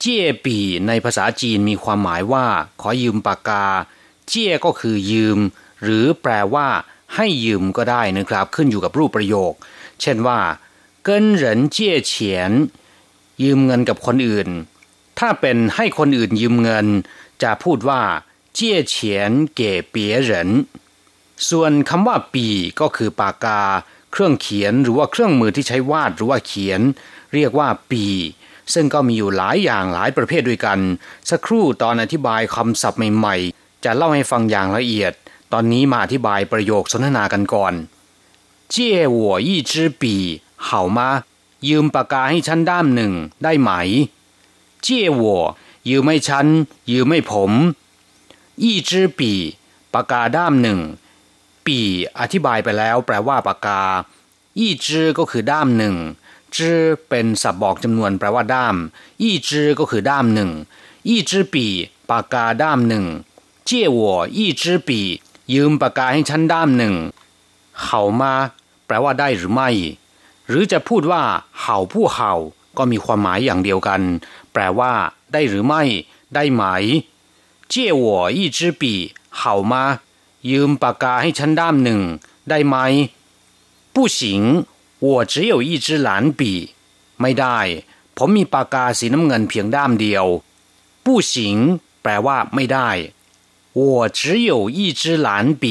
[0.00, 2.46] เจี้ยปีในภาษาจีนมีความหมายว่า
[2.80, 3.66] ขอยืมปากกา
[4.28, 5.38] เจี้ยก็คือยืม
[5.82, 6.68] หรือแปลว่า
[7.14, 9.52] ให้ยืมก็ได้นะครับ ขึ้นอยู่กับรูปประโยค
[10.00, 10.40] เช่นว่า
[11.04, 12.50] เกินเหรินเจี้ยเฉียน
[13.42, 14.48] ยืมเงินกับคนอื่น
[15.18, 16.86] ถ้าเป็นให้คนอื่นยืมเงิน
[17.42, 18.02] จะพูดว่า
[18.54, 20.50] เจี้ยเฉียนเก๋เปียเหริน
[21.50, 22.46] ส่วนคำว่าปี
[22.80, 23.62] ก็คือปากกา
[24.12, 26.80] เครื่องเขียนหรือว่าเครื่องมือที่ใช้วาดหรือว่าเขียน
[27.34, 28.04] เรียกว่าปี
[28.74, 30.78] ซึ่งก็มีอยู่หลายอย่างหลายประเภทด้วยกัน
[31.30, 35.12] สักครู่ตอนอธิบายคำศัพท์ใหม่ๆ จะเล่าให้ฟังอย่างละเอียด
[35.52, 37.74] ตอนนี้มาอธิบายประโยคสนทนากันก่อน
[38.70, 40.14] เจ้หัวยี่จื้อปี
[40.64, 40.82] เห่า
[41.68, 43.12] ยืมปากกาให้ฉันด้ามหนึ่ง
[43.44, 43.70] ได้ไหม
[44.82, 45.40] เจ้หัว
[45.88, 46.46] ยืมไม่ฉัน
[46.90, 47.52] ยืมไม่ผม
[48.62, 49.20] 一支笔
[49.94, 50.78] ปากกาด้ามหนึ่ง
[51.66, 51.78] ปี
[52.18, 53.82] อธิบายไปแล้วแปลว่าปากกา
[54.58, 54.86] 一支
[55.18, 55.94] ก็คือด้ามหนึ่ง
[56.56, 58.76] จื้อเป็นสับบอกจำนวนแปลว่าด้าม
[59.20, 60.50] อีจื้อก็คือด้ามหนึ่ง
[61.08, 61.66] อี้จื้อปี
[62.10, 63.04] ปากกาด้ามหนึ่ง
[63.66, 63.96] เจี้ยว
[64.36, 65.00] อี้จื้อปี
[65.54, 66.94] ยืมปากกาให้ฉันด้ามหนึ่ง
[67.84, 68.32] เห่ามา
[68.86, 69.68] แปลว่าได้หรือไม่
[70.48, 71.22] หรือจะพูดว่า
[71.60, 72.32] เห่าผู้เห่า
[72.78, 74.00] ก็มีความหมายอย่างเดียวกัน
[74.52, 74.92] แปลว่า
[75.32, 75.82] ได้หรือไม่
[76.34, 76.62] ได้ไหม
[77.68, 77.96] เจี้ยว
[78.36, 78.92] อี้จื้อปี
[79.38, 79.82] เห่ามา
[80.50, 82.00] ยืมปากกาให้ฉันด้ามหนึ่ง
[82.48, 82.76] ได้ไหม
[83.94, 84.42] ผู้สิง
[85.05, 86.09] 我只有一支蓝
[86.39, 86.41] 笔
[87.21, 87.59] ไม่ได้
[88.17, 90.25] ผมมีปากกาสีน้ำเงินเพียงด้ามเดียว
[91.05, 91.33] 不行
[92.01, 92.89] แปลว่าไม่ได้
[93.79, 93.81] 我
[94.19, 95.29] 只有一支蓝
[95.61, 95.65] 笔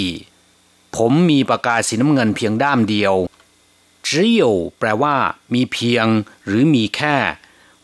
[0.97, 3.15] ผมมีปากกาสีน้ำเงินเพียงด้ามเดียว
[4.07, 4.09] 只
[4.41, 4.43] 有
[4.79, 5.17] แปลว่า
[5.55, 6.07] มีเพียง
[6.47, 7.17] หรือมีแค่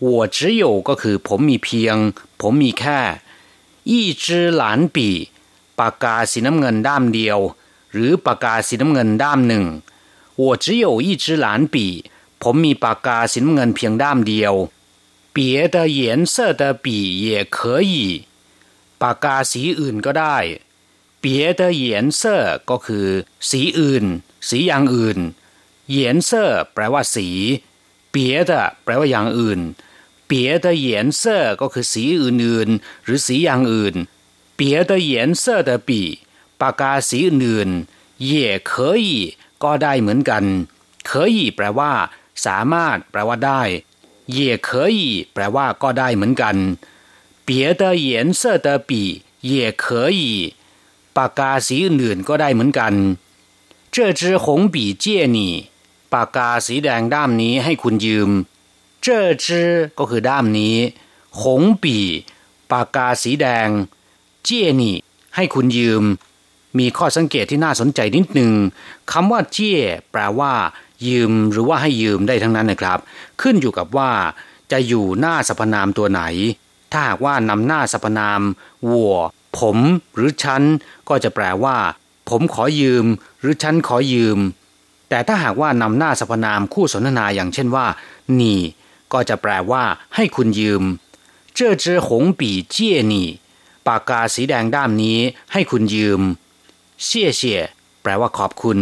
[0.05, 1.97] 我只有ก็คือ ผมมีเพียง
[2.41, 3.01] ผมมีแค่
[3.91, 3.93] 一
[4.25, 4.27] 支
[4.61, 4.63] 蓝
[4.95, 4.99] 笔
[5.79, 7.39] ปากกาสีน้ำเงินด้ามเดียว
[7.93, 9.65] หรือปากกาสีน้ำเงินด้ามหนึ่ง
[10.43, 11.77] 我只有一支蓝笔
[12.43, 14.55] ผมมีปากกาสีน้ำเงินเพียงด้ามเดียว
[15.35, 15.39] 别
[15.75, 16.01] 的颜
[16.35, 16.87] 色的笔
[17.27, 17.59] 也可
[17.91, 17.93] 以
[19.03, 20.39] ปากกาสีอื่นก็ได้
[21.23, 21.25] 别
[21.61, 21.85] 的颜
[22.21, 22.23] 色
[22.71, 23.07] ก็คือ
[23.49, 24.05] สีอื่น
[24.49, 25.19] สีอย่างอื่น
[25.97, 26.31] 颜色
[26.73, 27.29] แปลว่าสี
[28.15, 28.17] 别
[28.51, 28.53] 的
[28.83, 29.61] แปลว่าอย่างอื่น
[30.31, 30.33] 别
[30.65, 30.89] 的颜
[31.21, 31.23] 色
[31.61, 33.95] ก็คือสีอื่นๆ หรือสีอย่างอื่น
[34.59, 35.91] 别的颜色的笔
[36.61, 38.33] ปากกาสีอื่นๆ也
[38.71, 38.71] 可
[39.07, 39.09] 以
[39.65, 40.45] ก็ได้เหมือนกัน
[41.09, 41.93] 可以แปลว่า
[42.47, 43.63] สามารถ แปลว่าได้
[44.37, 44.99] 也可以
[45.33, 46.57] แปลว่าก็ได้เหมือนกัน
[47.47, 47.49] 别
[47.81, 48.09] 的颜
[48.41, 48.91] 色的笔
[49.51, 50.21] 也可以
[51.17, 52.95] ปากกาสีอื่นๆก็ได้เหมือนกัน
[53.95, 55.05] 这支红笔借
[55.37, 55.39] 你
[56.13, 58.31] ปากกาสีแดงด้ามนี้ให้คุณยืม
[59.05, 59.07] 这
[59.45, 59.47] 支
[59.99, 60.77] ก็คือด้ามนี้
[61.41, 61.97] หงปี
[62.73, 63.69] ปากกาสีแดง
[64.45, 64.97] เจี้ยนี่
[65.35, 66.05] ให้คุณยืม
[66.79, 68.53] มีข้อสังเกตที่น่าสนใจนิดหนึ่ง
[69.13, 69.81] คำว่าเจี้ย
[70.13, 70.53] แปลว่า
[71.09, 72.99] ยืมหรือว่าให้ยืมได้ทั้งนั้นนะครับ
[73.41, 74.11] ขึ้นอยู่กับว่า
[74.73, 76.23] จะอยู่หน้าสรรพนามตัวไหน
[76.93, 78.41] ถ้าหากว่านำหน้าสรรพนาม
[78.89, 79.17] วัว
[79.59, 79.77] ผม
[80.15, 80.63] หรือฉัน
[81.09, 81.77] ก็จะแปลว่า
[82.29, 83.07] ผมขอยืม
[83.41, 84.39] หรือฉันขอยืม
[85.09, 87.87] แ แต่ถ้าหากว่านำหน้าสรรพนามคู่สนทนาอย่างเช่นว่า
[88.41, 88.43] 你
[89.13, 89.83] ก็จะแปลว่า
[90.15, 90.83] ให้คุณยืม
[91.57, 92.43] 这支红笔
[92.75, 92.77] 借
[93.13, 93.15] 你
[93.87, 95.19] ปากกาสีแดงด้ามนี้
[95.53, 96.21] ให้คุณยืม
[97.04, 97.62] เชี่ยเชี่ย
[98.04, 98.80] แปลว่าขอบคุณ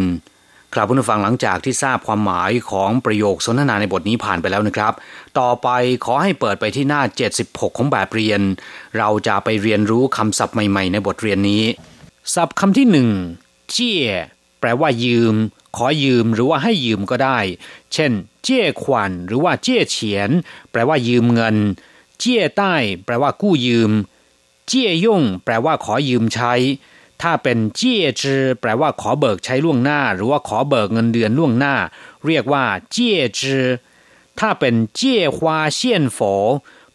[0.73, 4.93] ครับผู้ฟังหลังจากที่ทราบความหมายของประโยคสนทนาในบทนี้ผ่านไปแล้วนะครับ
[5.39, 5.67] ต่อไป
[6.05, 7.01] ขอให้เปิดไปที่หน้า
[7.39, 8.41] 76 ของแบบเรียน
[8.97, 11.63] เราจะไปเรียนรู้คำศัพท์ใหม่ๆ ในบทเรียนนี้
[12.35, 13.09] ศัพท์คำที่หนึ่ง
[13.71, 14.07] เจี้ย
[14.59, 15.35] แปลว่ายืม
[15.77, 17.39] ขอยืมหรือว่าให้ยืมก็ได้
[17.93, 18.11] เช่น
[18.43, 20.29] เจี้ยขวัญหรือว่าเจี้ยเฉียน
[20.71, 21.55] แปลว่ายืมเงิน
[22.19, 22.73] เจี้ยใต้
[23.05, 23.91] แปลว่ากู้ยืม
[24.67, 26.53] เจี้ยย่งแปลว่าขอยืมใช้
[27.21, 31.75] ถ้าเป็นเจี้ยจือแปลว่าขอเบิกใช้ล่วงหน้า หรือว่าขอเบิกเงินเดือนล่วงหน้า
[32.25, 33.65] เรียกว่าเจี้ยจือ
[34.39, 36.19] ถ้าเป็นเจี้ยฮวาเซียนโฝ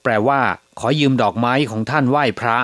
[0.03, 0.41] แปลว่า
[0.79, 2.59] ขอยืมดอกไม้ของท่านไหว้พระ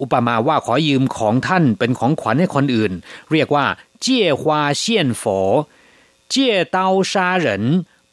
[0.00, 2.92] อุปมาว่าขอยืมของท่านเป็นของขวัญให้คนอื่น
[3.32, 3.66] เรียกว่า
[4.00, 5.24] เจี้ยฮวาเซียนโฝ
[6.30, 7.64] เจี้ยเตาซาเหริน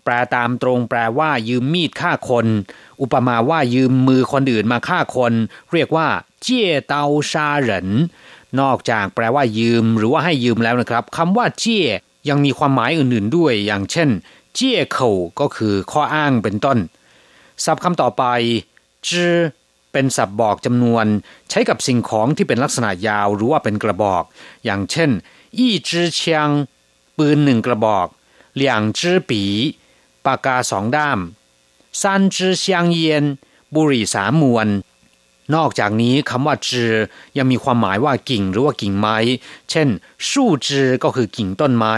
[0.03, 2.45] แปลตามตรงแปลว่า ยืมมีดฆ่าคน
[3.01, 5.33] อุปมาว่ายืมมือคนอื่นมาฆ่าคน
[5.73, 6.07] เรียกว่า
[6.41, 7.87] เจี้ยเตาซาเหริน
[8.61, 11.87] นอกจากแปลว่ายืมหรือว่าให้ยืมแล้วนะครับคำว่าเจี้ย
[12.29, 14.09] ยังมีความหมายอื่นๆด้วย อย่างเช่น
[14.53, 16.77] เจี้ยเข่าก็คือข้ออ้างเป็นต้น
[17.63, 18.23] ศัพท์คำต่อไป
[19.09, 19.33] จื้อ
[19.91, 21.05] เป็นศัพท์บอกจำนวน
[21.49, 24.23] ใช้กับสิ่งของที่เป็นลักษณะยาวหรือว่าเป็นกระบอก
[24.65, 25.09] อย่างเช่น
[25.57, 26.49] อี้จื้อเชียง
[27.17, 28.07] ปืนหนึ่งกระบอก
[28.55, 29.43] เหลี่ยงจื้อปี
[30.25, 31.19] ปากกาสองด้าม
[32.01, 33.23] ซันจื้อเซียงเยียน
[33.75, 34.67] บุหรี่สามมวน
[35.55, 36.93] นอกจากนี้คำว่าจือ
[37.37, 39.17] ยังมีความหมายว่ากิ่งหรือว่ากิ่งไม้
[39.69, 39.87] เช่น
[40.31, 41.95] สู้จือก็คือกิ่งต้นไม้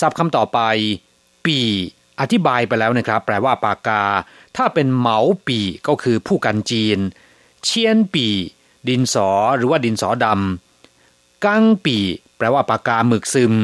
[0.00, 0.58] ศัพท์คำต่อไป
[1.44, 1.58] ปี
[2.20, 4.02] อธิบายไปแล้วนะครับ แปลว่าปากกา
[4.56, 6.98] ถ้าเป็นเหมาปีก็คือผู้กันจีน
[7.64, 8.26] เชียนปี
[8.88, 11.96] ดินสอหรือว่าดินสอดำกังปี
[12.36, 13.54] แปลว่าปากกาหมึกซึม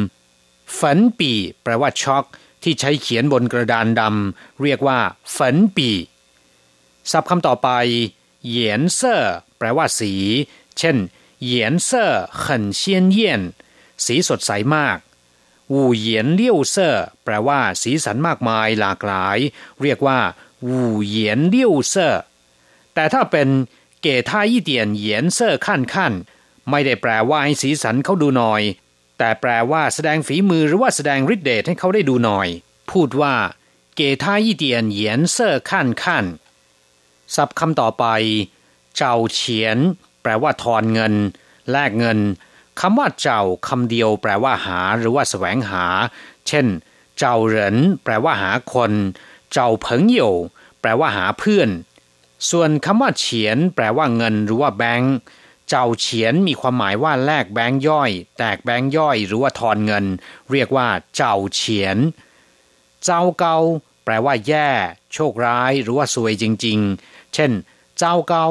[0.78, 1.30] ฝันปี
[1.62, 2.24] แปลว่าช็อก
[2.62, 4.98] ที่ใช้เขียนบนกระดานดำเรียกว่า
[5.36, 5.88] ฝันปี
[7.10, 7.68] ศัพท์คำต่อไป
[8.48, 9.16] เหยนเซอ
[9.58, 10.12] แปลว่าสี
[10.78, 10.96] เช่น
[11.42, 12.62] เหยียนเซอร์ขัน
[14.04, 14.98] สีสดใสมาก
[15.72, 19.38] วูเหยนเลี้ยวเซอแปลว่าสีสันมากมายหลากหลาย
[19.82, 20.18] เรียกว่า
[20.68, 22.14] วูเหยนเลี้ยวเซอ
[22.94, 23.48] แต่ถ้าเป็น
[24.02, 26.12] เกท่ายี่เตียนเหยียนเซอร์ขั้นขั้น
[26.70, 28.62] ไม่ได้แปลว่าให้สีสันเขาดูหน่อย
[29.18, 32.48] แต่แปลว่าแสดงฝีมือหรือว่าแสดงฤทธิ์เดชให้เขาได้ดูหน่อย
[32.90, 33.34] พูดว่า
[33.96, 36.24] เกท่ายี่เตียนเหยียนเซอร์ขั้นขั้น
[37.34, 38.04] ศัพท์คำต่อไป
[38.96, 39.78] เจ้าเฉียน
[40.22, 41.14] แปลว่าทอนเงิน
[41.70, 42.18] แลกเงิน
[42.80, 45.86] คำว่าเจ้าคำเดียวแปลว่าหา หรือว่าแสวงหา
[46.48, 46.66] เช่น
[47.18, 48.92] เจ้าเหรินแปลว่าหาคน
[49.52, 50.20] เจ้าเพิงโย
[50.80, 51.68] แปลว่าหาเพื่อน
[52.50, 55.14] ส่วนคำว่าเฉียน แปลว่าเงิน หรือว่าแบงค์
[55.68, 60.04] เจ้าเฉียนมีความหมายว่าแลกแบงค์ย่อย แตกแบงค์ย่อย หรือว่าทอนเงิน
[60.50, 61.96] เรียกว่า เจ้าเฉียน
[63.04, 63.58] เจ้าเกา
[64.04, 64.68] แปลว่าแย่
[65.12, 67.51] โชคร้าย หรือว่าซวยจริง ๆ เช่น
[67.97, 68.45] เจ้าเกา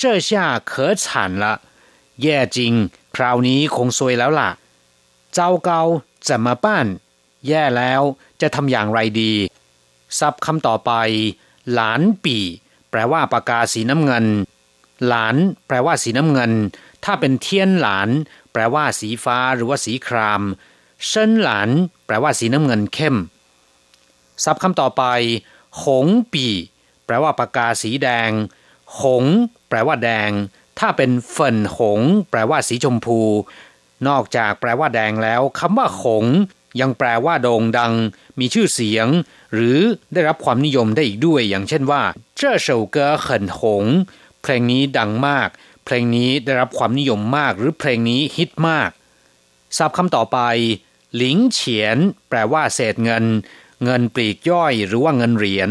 [0.00, 0.30] 这下
[0.70, 1.04] 可惨
[1.42, 1.44] 了
[2.22, 2.72] แย่จริง
[3.16, 4.50] คราวนี้คงซวยแล้วล่ะ
[5.34, 5.82] เจ้าเกา
[6.28, 6.86] จะมาป้าน
[7.48, 8.02] แย่แล้ว
[8.40, 9.32] จะทำอย่างไรดี
[10.18, 10.92] ซับคำต่อไป
[11.72, 12.38] หลานปี
[12.90, 14.26] แปลว่าปากกาสีน้ำเงิน
[15.06, 15.36] หลาน
[15.66, 16.52] แปลว่าสีน้ำเงิน
[17.04, 18.08] ถ้าเป็นเทียนหลาน
[18.52, 20.42] แปลว่าสีฟ้าหรือว่าสีคราม
[21.06, 21.68] เชินหลาน
[22.06, 23.16] แปลว่าสีน้ำเงินเข้ม
[24.44, 25.02] ซับคำต่อไป
[25.82, 26.46] หงปี
[27.07, 28.31] แปลว่าปากกาสีแดง
[29.01, 29.25] หง
[29.69, 30.31] แปลว่าแดง
[30.79, 33.21] ถ้าเป็นเฟินหง แปลว่าสีชมพู
[34.07, 36.25] นอกจากแปลว่าแดงแล้วคำว่าหง
[36.81, 37.93] ยังแปลว่าโด่งดัง
[38.39, 39.07] มีชื่อเสียง
[39.53, 39.79] หรือ
[40.13, 42.01] ได้รับความนิยมได้อีกด้วย อย่างเช่นว่า
[42.37, 43.83] เจ้าเฉาเกอเขินหง
[44.41, 45.49] เพลงนี้ดังมาก
[45.85, 48.89] เพลงนี้ได้รับความนิยมมาก หรือเพลงนี้ฮิตมาก
[49.77, 50.39] ศัพท์คำต่อไป
[51.15, 51.97] หลิงเฉียน
[52.29, 53.25] แปลว่าเศษเงิน
[53.83, 55.69] เงินปลีกย่อยหรือว่าเงินเหรียญ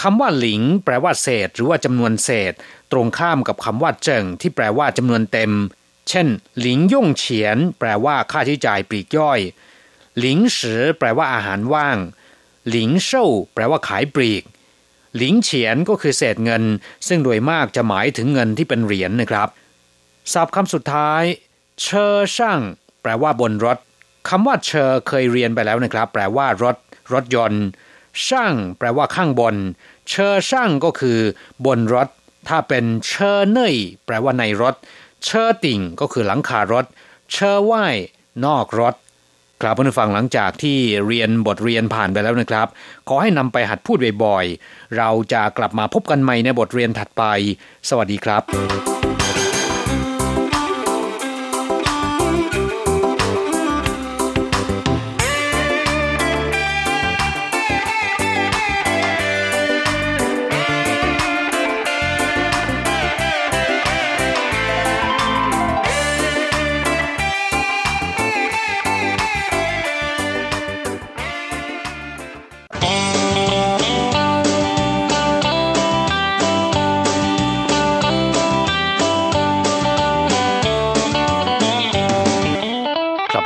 [0.00, 2.52] คำว่าหลิง แปลว่าเศษ หรือว่าจำนวนเศษ
[2.92, 5.52] ตรงข้ามกับคำว่าเจิงที่แปลว่าจำนวนเต็ม
[6.08, 6.26] เช่น
[6.60, 9.40] หลิงย่งเฉียน แปลว่าค่าใช้จ่ายปลีกย่อย
[10.18, 11.98] หลิงสือแปลว่าอาหารว่าง
[12.68, 14.42] หลิงเช่าแปลว่าขายปลีก
[15.16, 16.62] หลิงเฉียนก็คือเศษเงิน
[17.08, 19.48] ซึ่งโดยมากจะหมายถึงเงินที่เป็นเหรียญนะครับ
[20.32, 21.22] ศัพท์คำสุดท้าย
[21.82, 22.60] เชอช่าง
[23.02, 23.78] แปลว่าบนรถ
[24.28, 26.76] คำว่าเชอเคยเรียนไปแล้วนะครับ แปลว่ารถ
[27.12, 27.64] รถยนต์
[28.26, 29.56] ช่างแปลว่าข้างบน
[30.08, 31.18] เชอช่างก็คือ
[31.66, 32.08] บนรถ
[32.48, 34.74] ถ้าเป็นเชอเน่ยแปลว่าในรถ
[35.24, 36.84] เชอติ่งก็คือหลังคารถ
[37.32, 37.86] เชอไหว้
[38.44, 38.94] นอกรถ
[39.62, 42.68] ครับผู้ฟังหลังจากที่เรียนบทเรียนผ่านไปแล้วนะครับ
[43.08, 47.22] ขอให้นำไปหัดพูดบ่อยๆ เราจะกลับมาพบกันใหม่ในบทเรียนถัดไป
[47.88, 48.42] สวัสดีครับ「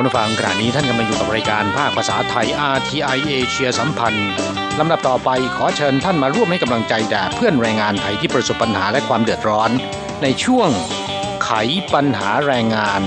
[0.05, 4.29] ผู้ฟังขณะนี้ท่านกำลังอยู่กับรายการภาคภาษาไทย RTI เอเชียสัมพันธ์
[4.79, 9.71] ลำดับต่อไปขอเชิญท่านมาร่วมให้กำลังใจแด่เพื่อนแรงงานไทยที่ประสบปัญหาและความเดือดร้อน
[10.23, 10.69] ในช่วง
[11.45, 11.51] ไข
[11.93, 13.03] ปัญหาแรงงาน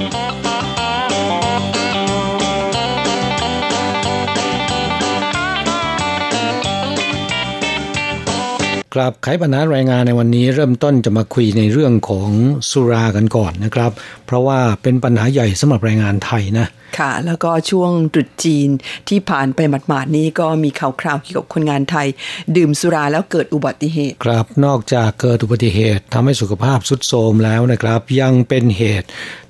[9.02, 12.30] ครับไขปัญหาแรงงานในวันนี้เริ่มต้นจะมาคุยในเรื่องของ
[12.72, 13.92] สุรากันก่อนนะครับ
[14.26, 16.68] เพราะว่าเป็นปัญหาใหญ่สำหรับแรงงานไทยนะ
[17.00, 18.70] ค่ะ แล้วก็ช่วงตรุษจีน
[19.10, 22.08] ที่ผ่านไปหมาดๆนี้ก็มีข่าวคราวเกี่ยวกับคนงานไทย
[22.56, 29.08] ดื่มสุราแล้วเกิดอุบัติเหตุ ครับนอกจากเกิดอุบัติเหตุทำให้สุขภาพทรุดโทรมแล้วนะครับ ยังเป็นเหตุ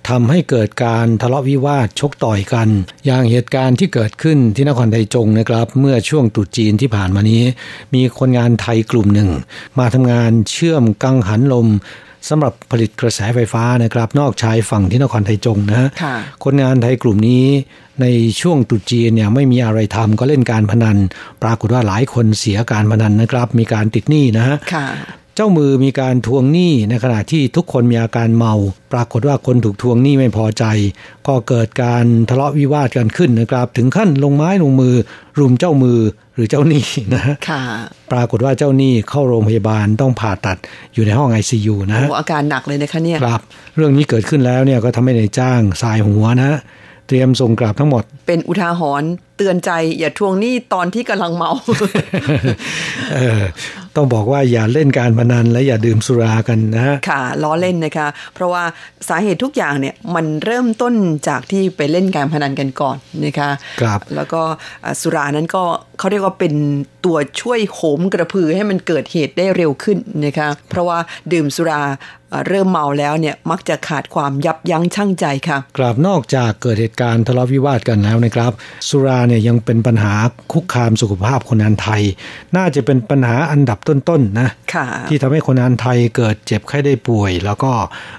[0.10, 2.70] ทำให้เกิดการทะเลาะวิวาทชกต่อยกัน
[3.06, 7.44] อย่างเหตุการณ์ที่เกิดขึ้นที่นครไทยจงนะครับ เมื่อช่วงตรุษจีนที่ผ่านมานี้
[7.94, 9.30] มีคนงานไทยกลุ่มหนึ่ง
[9.80, 11.68] มาทำงานเชื่อมกังหันลม
[12.30, 17.46] สำหรับผลิตกระแสไฟฟ้านะครับนอกชายฝั่งที่นครไทยจงนะฮะค่ะคนงานไทยกลุ่มนี้
[18.02, 18.06] ใน
[18.42, 20.98] ช่วงตรุษจีนเนี่ยไม่มีอะไรทำก็เล่นการพนัน
[21.44, 24.88] ปรากฏว่าหลายคนเสียการพนันนะครับ มีการติดหนี้นะฮะค่ะ
[25.40, 28.54] เจ้ามือมีการทวงหนี้ในขณะที่ทุกคนมีอาการเมา
[28.94, 30.64] ปรากฏว่าคนถูกทวงหนี้ไม่พอใจ
[31.28, 34.94] ก็เกิดการทะเลาะวิวาทกันขึ้นนะครับ ถึงขั้นลงไม้ลงมือ
[35.40, 36.00] รุมเจ้ามือ
[36.36, 37.62] หรือเจ้าหนี้นะฮะค่ะ
[38.12, 40.58] ปรากฏว่าเจ้าหนี้เข้าโรงพยาบาลต้องผ่าตัด
[40.94, 43.42] อยู่ในห้องไอซียูนะฮะโอ้อาการหนักเลยนะคะเนี่ยครับ
[43.76, 46.60] เรื่องนี้เกิดขึ้นแล้วเนี่ยก็ทำให้นายจ้างสายหัวนะฮะ
[47.08, 51.52] เตรียมส่งกลับทั้งหมด เป็นอุทาหรณ์เตือนใจอย่าทวงหนี้ตอนที่กำลังเมา
[53.14, 53.42] เออ
[53.98, 58.64] ต้องบอกว่าอย่าเล่นการพนันและอย่าดื่มสุรากันนะฮะค่ะล้อเล่นนะคะ เพราะว่า
[59.10, 60.94] สาเหตุทุกอย่างเนี่ยมันเริ่มต้น
[61.28, 63.50] จากที่ไปเล่นการพนันกันก่อนนะคะ
[63.82, 64.42] ครับแล้วก็
[64.84, 65.64] อ่าสุรานั้นก็
[66.00, 66.54] เขาเรียกว่าเป็น
[67.06, 71.00] ตัวช่วยโหมกระพือให้มันเกิดเหตุได้เร็วขึ้นนะคะเพราะว่า
[71.34, 71.94] ดื่มสุราอ่า
[72.48, 78.52] เริ่มเมาแล้วเนี่ยมักจะขาดความยับยั้งชั่งใจค่ะกราบนอกจากเกิดเหตุการณ์ทะเลาะวิวาทกันแล้วนะครับ
[78.88, 80.14] สุราเนี่ยยังเป็นปัญหา
[80.52, 82.02] คุกคามสุขภาพคนงานไทย
[82.58, 87.72] น่าจะเป็นปัญหาอันดับต้นๆนะค่ะที่ทำให้คนงานไทยเกิดเจ็บไข้ได้ป่วย แล้วก็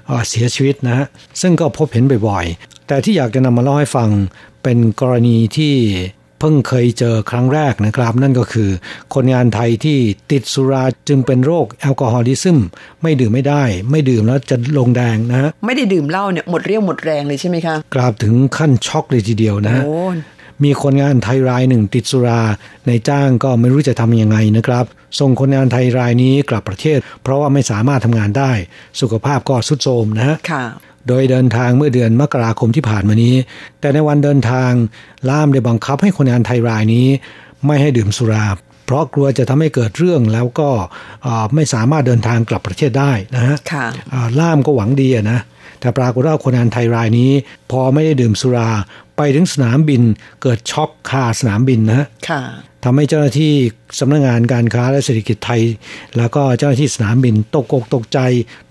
[0.07, 1.07] เอ่อเสียชีวิตนะฮะ
[1.41, 4.09] ซึ่งก็พบเห็นบ่อยๆ แต่ที่อยากจะนำมาเล่าให้ฟัง
[4.63, 5.75] เป็นกรณีที่
[6.41, 8.71] เพิ่งเคยเจอครั้งแรกนะครับ นั่นก็คือ
[9.15, 9.99] คนงานไทยที่
[10.33, 12.59] ติดสุราจึงเป็นโรคแอลกอฮอลิซึม
[13.03, 19.97] ไม่ดื่มไม่ได้ ไม่ดื่มแล้วจะลงแดงนะฮะไม่ได้ดื่มเหล้าเนี่ยหมดเรี่ยวหมดแรงเลยใช่ไหมคะกราบถึงขั้นช็อกเลยทีเดียวนะฮะโอ้
[20.65, 22.41] มีคนงานไทยรายหนึ่งติดสุรา
[22.87, 24.85] ในจ้างก็ไม่รู้จะทำยังไงนะครับ
[25.19, 28.53] ส่งคนงานไทยรายนี้กลับประเทศ เพราะว่าไม่สามารถทำงานได้
[29.01, 30.65] สุขภาพก็ทรุดโทรมนะฮะค่ะ
[31.09, 33.35] โดยเดินทางเมื่อเดือนมกราคมที่ผ่านมานี้
[33.81, 34.71] แต่ในวันเดินทาง
[35.31, 37.07] ล่ามได้บังคับให้คนงานไทยรายนี้
[37.67, 38.47] ไม่ให้ดื่มสุรา
[38.85, 40.71] เพราะกลัวจะทำให้เกิดเรื่องแล้วก็
[41.23, 45.39] เอ่อไม่สามารถเดินทางกลับประเทศได้นะฮะค่ะอ่าล่ามก็หวังดีอะนะ
[45.81, 47.31] แต่ปรากฏว่าคนงานไทยรายนี้
[47.71, 48.71] พอไม่ได้ดื่มสุรา
[49.17, 50.03] ไปถึงสนามบิน
[50.43, 52.43] เกิดช็อกคาสนามบินนะฮะค่ะ
[52.85, 53.53] ทำให้เจ้าหน้าที่
[53.99, 55.63] สำนักงานการค้าและเศรษฐกิจไทย
[56.17, 58.19] แล้วก็เจ้าหน้าที่สนามบินตกอกตกใจ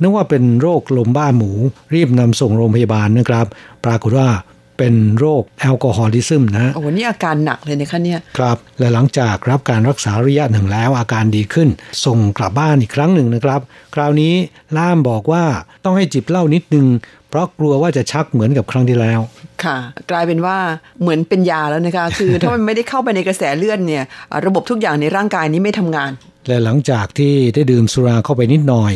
[0.02, 1.52] นึกว่าเป็นโรคลมบ้าหมู
[1.94, 3.46] รีบนำส่งโรงพยาบาลนะครับ
[3.86, 4.30] ปรากฏว่า
[4.78, 11.70] เป็นโรคแอลกอฮอลิซึมนะฮะโอ้โหนี่อาการหนักเลยนะคะเนี่ยครับ และหลังจากรับการรักษาระยะหนึ่งแล้วอาการดีขึ้น
[12.06, 13.62] ส่งกลับบ้านอีกครั้งหนึ่งนะครับ
[13.96, 14.34] คราวนี้
[14.78, 15.44] ล่ามบอกว่า
[15.84, 16.86] ต้องให้จิบเหล้านิดนึง
[17.30, 19.20] เพราะกลัวว่าจะชักเหมือนกับครั้งที่แล้ว
[19.64, 19.78] ค่ะ
[20.12, 20.58] กลายเป็นว่า
[21.02, 26.12] เหมือนเป็นยาแล้วนะคะ คือถ้ามันไม่ได้เข้าไปในกระแสเลือดเนี่ยอ่าระบบทุกอย่างในร่างกายนี้ไม่ทำงาน
[26.48, 28.94] และหลังจากที่ได้ดื่มสุราเข้าไปนิดหน่อย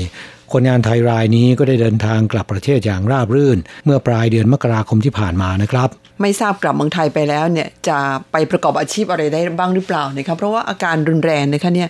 [0.54, 5.90] คนงานไทยรายนี้ก็ได้เดินทางกลับประเทศอย่างราบรื่น เมื่อปลายเดือนมกราคมที่ผ่านมานะครับ
[6.22, 8.00] ไม่ทราบกลับเมืองไทยไปแล้วเนี่ยจะ
[8.32, 11.90] ไปประกอบอาชีพอะไรได้บ้างหรือเปล่านะครับเพราะว่าอาการรุนแรงนะคะเนี่ย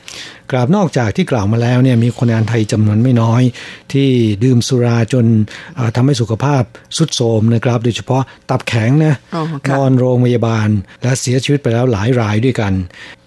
[0.52, 3.42] กราบนอกจากที่กล่าวมาแล้วเนี่ยมีคนงานไทยจำนวนไม่น้อย
[3.94, 4.10] ที่
[4.44, 5.26] ดื่มสุราจน
[5.76, 6.64] เอ่อทำให้สุขภาพ
[6.98, 10.70] สุดโทรมนะครับ โดยเฉพาะตับแข็งนะอ๋อนค่ะอนโรงพยาบาล
[11.02, 12.74] และเสียชีวิตไปแล้วหลายรายด้วยกัน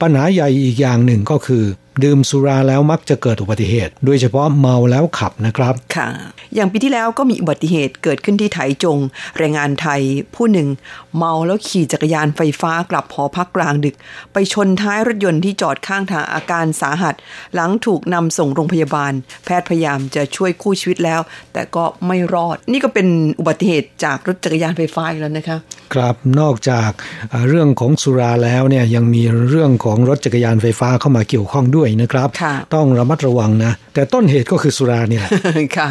[0.01, 1.65] ปัญหาใหญ่อีกอย่างหนึ่งก็คือ
[2.05, 6.09] ดื่มสุราแล้วมักจะเกิดอุบัติเหตุ โดยเฉพาะเมาแล้วขับนะครับค่ะ
[6.55, 8.99] อย่างปีที่แล้วก็มีอุบัติเหตุเกิดขึ้นที่ไถจง
[9.39, 10.01] แรงงานไทย
[10.35, 10.69] ผู้หนึ่ง
[11.17, 13.97] เมาแล้วขี่จักรยานไฟฟ้ากลับหอพักกลางดึก
[14.33, 17.15] ไปชนท้ายรถยนต์ที่จอดข้างทางอาการสาหัส
[17.55, 19.13] หลังถูกนำส่งโรงพยาบาล
[19.45, 21.21] แพทย์พยายามจะช่วยกู้ชีวิตแล้ว
[21.53, 23.07] แต่ก็ไม่รอด นี่ก็เป็น
[23.39, 25.59] อุบัติเหตุจากรถจักรยานไฟฟ้าอีกแล้วนะคะ
[25.95, 26.91] ครับนอกจาก
[27.31, 35.91] เอ่อเรื่องของสุราแล้วเนี่ยยังมีเรื่องของรถจักรยานไฟฟ้าเข้ามาเกี่ยวข้องด้วยนะครับค่ะต้องระมัดระวังนะ แต่ต้นเหตุก็คือสุราเนี่ยแหละ ค่ะ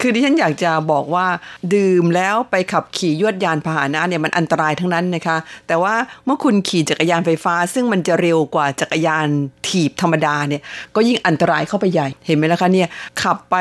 [0.00, 1.26] คือดิฉันอยากจะบอกว่า
[1.74, 5.36] ดื่มแล้วไปขับขี่ยวดยานพาหนะเนี่ยมันอันตรายทั้งนั้นนะคะ
[5.68, 5.94] แต่ว่า
[6.24, 9.26] เมื่อคุณขี่จักรยานไฟฟ้า ซึ่งมันจะเร็วกว่าจักรยาน
[9.68, 10.62] ถีบธรรมดาเนี่ย
[10.94, 12.88] ก็ยิ่งอันตรายเข้าไปใหญ่ เห็นไหมล่ะคะเนี่ย
[13.22, 13.56] ขับไป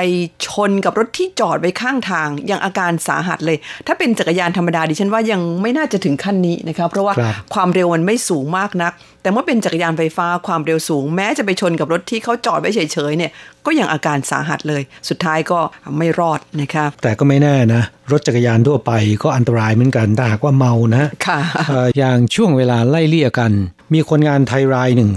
[0.47, 13.31] ชนกับรถที่จอดไว้ข้างทางยังอาการสาหัสเลย ถ้าเป็นจักรยานธรรมดาดิฉันว่ายังไม่น่าจะถึงขั้นนี้นะคะ เพราะว่าครับความเร็วมันไม่สูงมากนักแต่เมื่อเป็นจักรยานไฟฟ้าความเร็วสูง แม้จะไปชนกับรถที่เขาจอดไว้เฉยๆเนี่ย
[13.65, 15.59] ก็ยังอาการสาหัสเลย สุดท้ายก็
[15.97, 18.91] ไม่รอดนะคะแต่ก็ไม่แน่นะ รถจักรยานทั่วไป
[19.23, 21.39] ก็อันตรายเหมือนกันถ้าหากว่าเมานะค่ะ
[21.69, 23.51] เอ่ออย่างช่วงเวลาไล่เลี่ยกัน
[23.93, 25.11] มีคนงานไทยรายหนึ่ง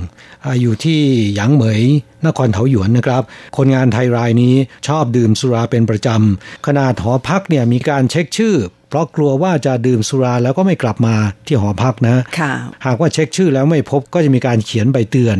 [0.44, 1.00] อาอยู่ที่
[1.34, 1.82] หยางเหมย
[2.26, 3.22] นครเถาหยวนนะครับ
[3.56, 4.54] คนงานไทยรายนี้
[4.88, 8.56] ชอบดื่มสุราเป็นประจำขนาดหอพักเนี่ยมีการเช็คชื่อ
[8.88, 11.14] เพราะกลัวว่าจะดื่มสุราแล้วก็ไม่กลับมา
[11.46, 12.52] ที่หอพักนะค่ะ
[12.86, 15.36] หากว่าเช็คชื่อแล้วไม่พบก็จะมีการเขียนใบเตือน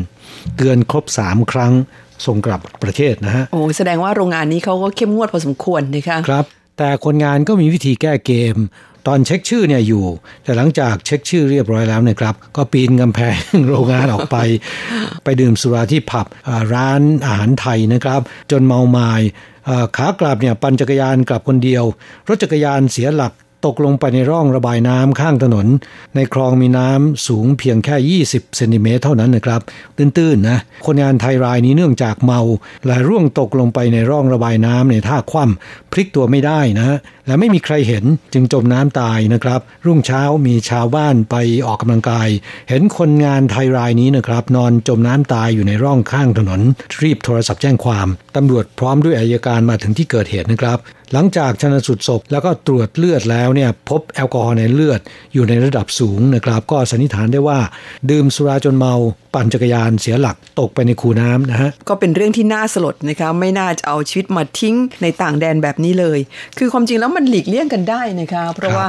[0.57, 1.73] เตือนครบ3ครั้ง
[2.27, 6.45] ส่งกลับประเทศนะฮะโอ้แสดงว่าโรงงานนี้เขาก็เข้มงวดพอสมควรนะคะครับ
[6.79, 8.57] แต่คนงานก็มีวิธีแก้เกม
[9.07, 10.05] ตอนเช็คชื่อเนี่ยอยู่
[10.45, 13.37] แต่หลังจากเช็คชื่อเรียบร้อยแล้วเนี่ยครับ ก็ปีนกำแพง
[13.69, 14.37] โรงงานออกไป
[15.25, 16.27] ไปดื่มสุราที่ผับ
[16.75, 19.13] ร้านอาหารไทยนะครับ จนเมาไมา้
[19.69, 21.85] อ่ขากลับเนี่ยปั่นจักรยานกลับคนเดียว
[22.29, 23.33] รถจักรยานเสียหลัก
[23.67, 25.67] ตกลงไปในร่องระบายน้ำข้างถนน
[26.15, 29.61] ในคลองมีน้ำสูงเพียงแค่ 20 เซนติเมตรเท่านั้นนะครับ
[29.97, 32.41] ตื้นๆนะ คนงานไทยรายนี้เนื่องจากเมา
[32.87, 41.37] และร่วงตกลงไปในร่องระบายน้ำในท่าคว่ำพลิกตัวไม่ได้นะ และไม่มีใครเห็นจึงจมน้ำตายนะครับ รุ่งเช้ามีชาวบ้านไป
[41.67, 42.29] ออกกำลังกาย
[42.69, 46.61] เห็นคนงานไทยรายนี้นะครับ นอนจมน้ำตายอยู่ในร่องข้างถนน
[47.03, 50.79] รีบโทรศัพท์แจ้งความตำรวจพร้อมด้วยอายการมาถึงที่เกิดเหตุนะครับ
[51.13, 55.01] หลังจากชนสูตรศพแล้วก็ตรวจเลือดแล้วเนี่ยพบแอลกอฮอล์ในเลือด
[55.35, 57.59] อยู่ในระดับสูงนะครับ ก็สันนิษฐานได้ว่า
[58.11, 58.95] ดื่มสุราจนเมา
[59.35, 66.19] ปั่นจักรยานเสียหลักตกไปในคูน้ำนะฮะก็เป็นเรื่องที่น่าสลดนะคะไม่น่าจะเอาชีวิตมาทิ้งในต่างแดนแบบนี้เลย
[66.59, 68.87] คือความจริงแล้วมันหลีกเลี่ยงกันได้นะคะเพราะว่า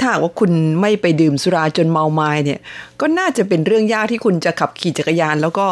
[0.00, 0.50] ้าหากว่าคุณ
[0.80, 2.60] ไม่ไปดื่มสุราจนเมาไม้เนี่ย
[3.00, 5.66] ก็น่าจะเป็นเรื่องยากที่คุณจะขับขี่จักรยานแล้วก็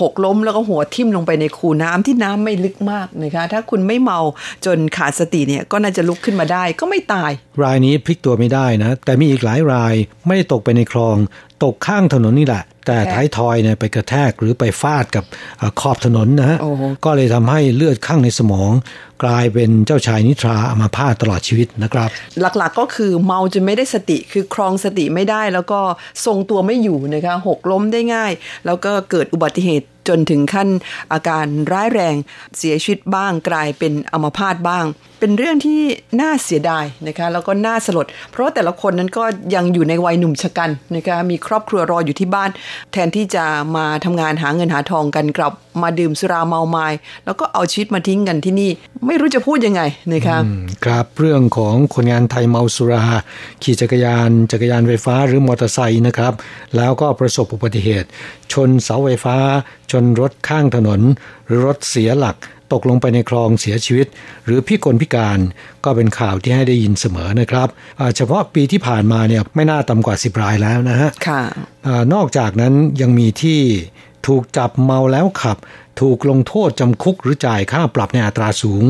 [0.00, 4.20] หกล้มแล้วก็หัวทิ่มลงไปในคูน้ำที่น้ำไม่ลึกมากนะคะถ้าคุณไม่เมา
[4.66, 7.30] จนขาดสติเนี่ยก็น่าจะลุกขึ้นมาได้ก็ไม่ตาย
[7.62, 9.94] รายนี้พลิกตัวไม่ได้นะ แต่มีอีกหลายราย
[10.26, 11.16] ไม่ได้ตกไปในคลอง
[11.64, 15.24] ตกข้างถนนนี่แหละ แต่ท้ายทอยเนี่ยไปกระแทกหรือไปฟาดกับ
[15.58, 18.70] เอ่อขอบถนนนะฮะโอ้โหก็เลยทำให้เลือดข้างในสมอง
[19.24, 22.08] กลายเป็นเจ้าชายนิทราอามาพาตตลอดชีวิตนะครับ
[22.40, 25.80] หลักๆก็คือเมาจนไม่ได้สติคือครองสติไม่ได้ แล้วก็
[26.26, 28.32] ทรงตัวไม่อยู่นะคะหกล้มได้ง่าย
[28.66, 30.68] แล้วก็เกิดอุบัติเหตุ จนถึงขั้น
[31.12, 32.14] อาการร้ายแรง
[32.58, 34.86] เสียชีวิตบ้างกลายเป็นอัมพาตบ้าง
[35.20, 35.80] เป็นเรื่องที่
[36.20, 42.50] น่าเสียดายนะคะแล้วก็น่าสลด เพราะแต่ละคนนั้นก็ยังอยู่ในวัยหนุ่มชะกันนะคะมีครอบครัวรออยู่ที่บ้าน
[42.92, 43.44] แทนที่จะ
[43.76, 45.52] มาทำงานหาเงินหาทองกันกลับ
[45.82, 46.86] มาดื่มสุราเมาไม้
[47.24, 48.70] แล้วก็เอาชีวิตมาทิ้งกันที่นี่
[49.06, 49.82] ไม่รู้จะพูดยังไง
[50.12, 50.36] นะคะ
[50.84, 53.04] ครับเรื่องของคนงานไทยเมาสุรา
[53.62, 56.32] ขี่จักรยาน จักรยานไฟฟ้าหรือมอเตอร์ไซค์นะครับ
[56.76, 58.08] แล้วก็ประสบอุบัติเหตุ
[58.52, 59.36] ชนเสาไฟฟ้า
[59.90, 61.00] ชนรถข้างถนน
[61.46, 62.36] หรือรถเสียหลัก
[62.72, 64.06] ตกลงไปในคลองเสียชีวิต
[64.44, 65.38] หรือพิกลพิการ
[65.84, 67.68] ก็เป็นข่าวที่ให้ได้ยินเสมอนะครับ
[68.00, 71.42] อ่าเฉพาะปีที่ผ่านมาเนี่ยไม่น่าต่ำกว่า 10 รายแล้วนะฮะค่ะ
[71.86, 73.60] อานอกจากนั้นยังมีที่
[74.26, 75.58] ถูกจับเมาแล้วขับ
[76.00, 78.84] ถูกลงโทษจำคุกหรือจ่ายค่าปรับในอัตราสูง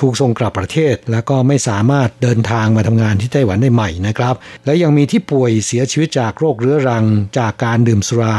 [0.00, 4.34] ถูกส่งกลับประเทศ แล้วก็ไม่สามารถเดินทางมาทำงานที่ไต้หวันได้ใหม่นะครับ
[4.64, 7.04] และยังมีที่ป่วยเสียชีวิตจากโรคเรื้อรัง
[7.38, 8.36] จากการดื่มสุรา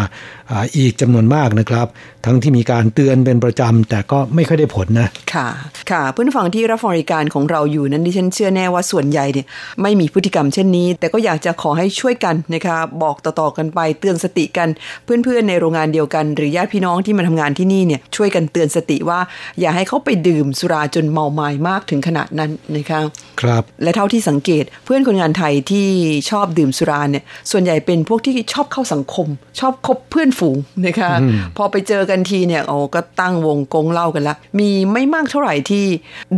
[0.78, 1.88] อีกจำนวนมากนะครับ
[2.26, 5.48] ทั้งที่มีการเตือนเป็นประจำแต่ก็ไม่ค่อยได้ผลนะ ค่ะ
[5.92, 9.46] ค่ะเพื่อนฟังที่รับฟังรายการของเราอยู่นั้นดิฉันเชื่อแน่ว่าส่วนใหญ่เนี่ย
[9.82, 14.70] ไม่มีพฤติกรรมเช่นนี้ แต่ก็อยากจะขอให้ช่วยกันนะคะบอกต่อๆกันไปเตือนสติกัน
[15.04, 19.20] เพื่อนๆในโรงงานเดียวกัน หรือญาติพี่น้องที่มาทำงานที่นี่เนี่ยช่วยกันเตือนสติว่า
[19.60, 23.02] อย่าให้เขาไปดื่มสุราจนเมาไม้มากถึงขนาดนั้นนะคะ
[23.42, 25.88] ครับ และเท่าที่สังเกตเพื่อนคนงานไทยที่
[26.30, 29.28] ชอบดื่มสุราเนี่ยส่วนใหญ่เป็นพวกที่ชอบเข้าสังคม
[29.60, 35.86] ชอบคบเพื่อนฝูงนะคะอืมพอไปเจอกันทีเนี่ยโอ้ก็ตั้งวงกงเล่ากันละมีไม่มากเท่าไหร่ที่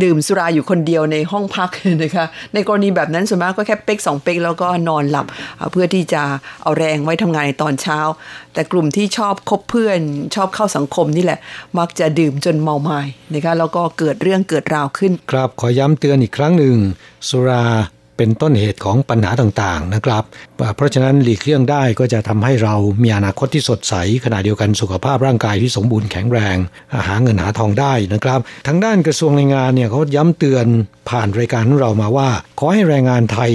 [0.02, 1.70] ดื่มสุราอยู่คนเดียวในห้องพัก
[2.02, 5.26] นะคะในกรณีแบบนั้นส่วนมากก็แค่เป๊กสองเป๊กแล้วก็นอนหลับ
[5.58, 6.22] อ่าเพื่อที่จะ
[6.62, 7.98] เอาแรงไว้ทำงานในตอนเช้า
[8.56, 9.98] แต่กลุ่มที่ชอบคบเพื่อน
[10.34, 11.38] ชอบเข้าสังคมนี่แหละ
[11.78, 13.00] มักจะดื่มจนเมาไม้
[13.32, 16.76] นะคะแล้วก็เกิดเรื่องเกิดราวขึ้น ครับขอย้ำเตือนอีกครั้งหนึ่ง
[17.28, 17.64] สุรา
[18.16, 20.24] เป็นต้นเหตุของปัญหาต่างๆนะครับ
[20.76, 23.94] เพราะฉะนั้นหลีกเลี่ยงได้ก็จะทำให้เรามีอนาคตที่สดใส
[24.24, 26.56] ขณะเดียวกันสุขภาพร่างกายที่สมบูรณ์แข็งแรง
[27.08, 30.66] หาเงินหาทองได้นะครับ ทางด้านกระทรวงแรงงานเนี่ยเขาย้ำเตือน
[31.10, 33.50] ผ่านรายการของเรามาว่า ขอให้แรงงานไทย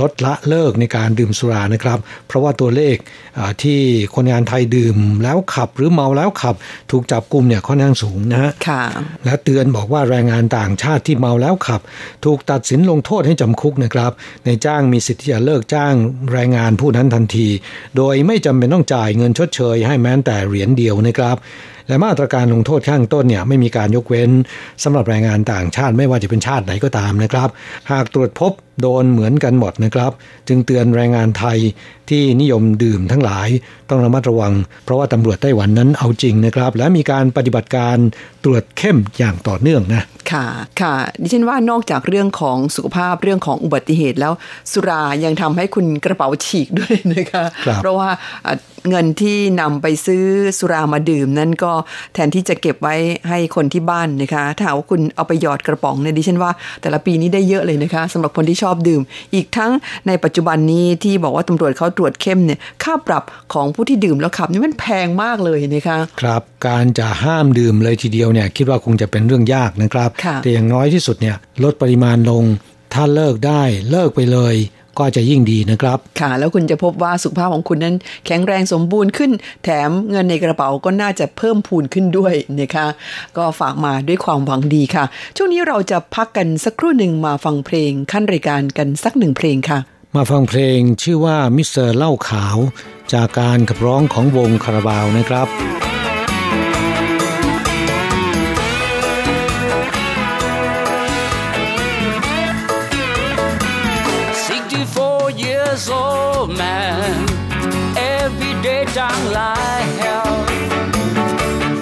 [0.00, 2.96] ลดละเลิกในการดื่มสุรานะครับ เพราะว่าตัวเลข
[3.38, 3.78] อ่าที่
[4.14, 6.54] คนงานไทยดื่มแล้วขับหรือเมาแล้วขับ
[6.90, 8.82] ถูกจับกลุ่มเนี่ยค่อนข้างสูงนะฮะค่ะ
[9.24, 11.80] และเตือนบอกว่าแรงงานต่างชาติที่เมาแล้วขับ
[12.24, 14.03] ถูกตัดสินลงโทษให้จำคุกนะครับ
[14.44, 15.94] ในจ้างมีสิทธิ์ที่จะเลิกจ้าง
[16.32, 17.48] แรงงานผู้นั้นทันที
[17.96, 21.36] โดยไม่จำเป็นต้องจ่ายเงินชดเชย ให้แม้แต่เหรียญเดียวนะครับ
[21.88, 24.30] และมาตรการลงโทษข้างต้นเนี่ยไม่มีการยกเว้น
[24.82, 27.48] สำหรับแรงงานต่างชาติไม่ว่าจะเป็นชาติไหนก็ตามนะครับ
[27.90, 30.12] หากตรวจพบโดนเหมือนกันหมดนะครับ
[30.48, 31.58] จึงเตือนแรงงานไทย
[32.10, 33.48] ที่นิยมดื่มทั้งหลาย
[33.90, 34.52] ต้องระมัดระวัง
[34.84, 37.96] เพราะว่าตำรวจไต้หวันนั้นเอาจริงนะครับ และมีการปฏิบัติการ
[38.44, 40.02] ตรวจเข้มอย่างต่อเนื่องนะ
[40.32, 40.46] ค่ะ
[40.80, 44.32] ค่ะ ดิฉันว่านอกจากเรื่องของสุขภาพเรื่องของอุบัติเหตุแล้ว
[44.72, 48.08] สุรายังทำให้คุณกระเป๋าฉีกด้วยนะคะครับเพราะว่า
[48.46, 48.54] อะ
[48.90, 50.24] เงินที่นำไปซื้อ
[50.58, 51.72] สุรามาดื่มนั้นก็
[52.14, 52.94] แทนที่จะเก็บไว้
[53.28, 56.50] ให้คนที่บ้านนะคะ ถ้าหากว่าคุณเอาไปหยอดกระป๋องเนี่ยดิฉันว่า
[56.82, 59.02] แต่ละปีนี้ได้เยอะเลยนะคะสำหรับคนที่ชอบดื่ม
[59.34, 59.72] อีกทั้ง
[60.06, 72.44] ในปัจจุบันนี้ที่บอกว่าตำรวจเขาตรวจเข้มเนี่ยค่าปรับของผู้ที่ดื่มแล้วขับนี่มันแพงมากเลยนะคะครับ การจะห้ามดื่มเลยทีเดียวเนี่ยคิดว่าคงจะเป็นเรื่องยากนะครับค่ะแต่อย่างน้อยที่สุดเนี่ยลดปริมาณลง
[72.94, 74.54] ถ้าเลิกได้เลิกไปเลย
[74.98, 79.30] ก็จะยิ่งดีนะครับ ค่ะ แล้วคุณจะพบว่าสุขภาพของคุณนั้นแข็งแรงสมบูรณ์ขึ้น
[79.64, 82.86] แถมเงินในกระเป๋าก็น่าจะเพิ่มพูนขึ้นด้วยนะคะ
[83.36, 85.04] ก็ฝากมาด้วยความหวังดีค่ะ
[85.36, 89.78] ช่วงนี้เราจะพักกันสักครู่หนึ่งมาฟังเพลงขั้นรายการกันสักหนึ่งเพลงค่ะ
[90.16, 92.58] มาฟังเพลงชื่อว่ามิสเตอร์เหล่าขาว
[93.12, 95.93] จากการขับร้องของวงคาราบาวนะครับ
[110.00, 110.46] hell.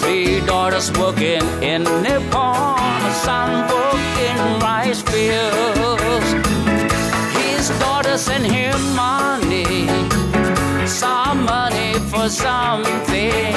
[0.01, 6.33] Three daughters working in Nippon, a son working rice fields.
[7.37, 9.89] His daughter sent him money,
[10.87, 13.55] some money for something.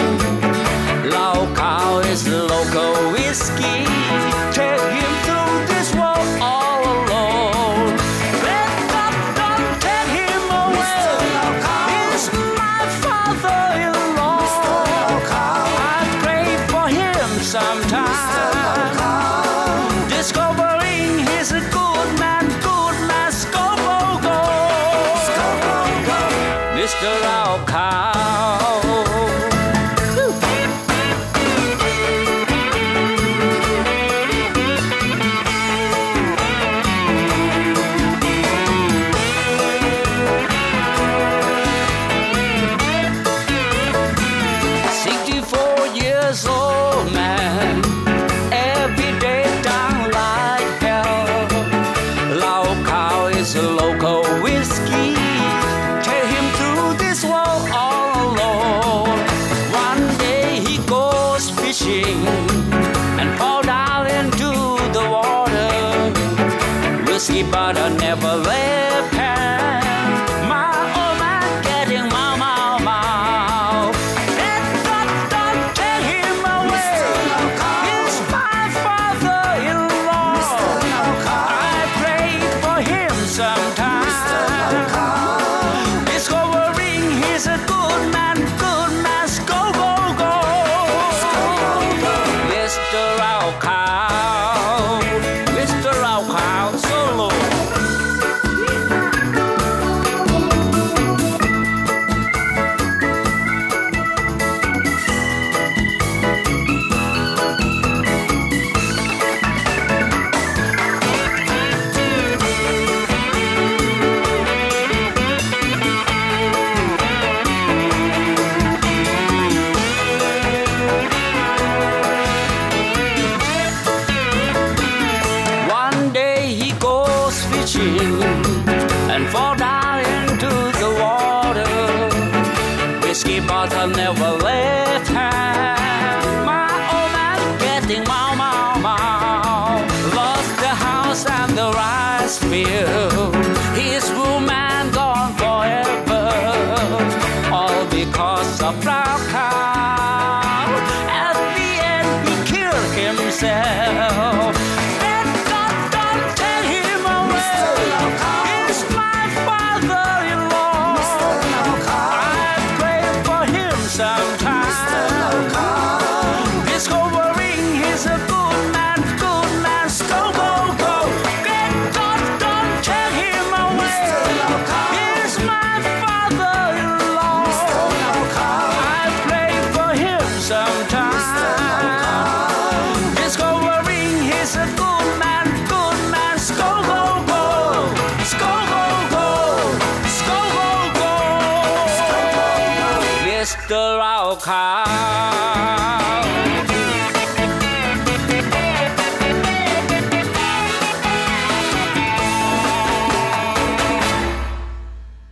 [1.09, 4.04] Lao Cow is local whiskey.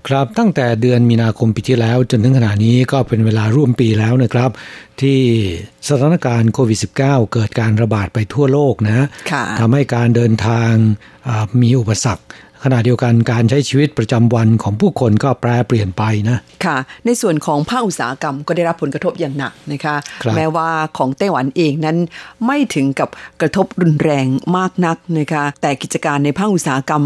[0.08, 4.52] ครับตั้งแต่เดือนมีนาคมปีที่แล้วจนถึงขณะนี้ก็เป็นเวลาร่วมปีแล้วนะครับ
[5.02, 5.20] ที่
[5.90, 6.96] สถานการณ์โควิด -19
[7.34, 10.72] เกิดการระบาดไปทั่วโลกนะค่ะทำให้การเดินทาง
[11.28, 12.26] อ่ามีอุปสรรค
[12.64, 21.98] ขณะเดียวกันการใช้ชีวิตประจำวันของผู้คนก็แปรเปลี่ยนไปนะ ค่ะ ในส่วนของภาคอุตสาหกรรมก็ได้รับผลกระทบอย่างหนักนะคะครับแม้ว่าของไต้หวันเองนั้น
[22.46, 23.10] ไม่ถึงกับ
[23.42, 24.26] กระทบรุนแรง
[24.58, 27.04] มากนักนะคะแต่กิจการในภาคอุตสาหกรรม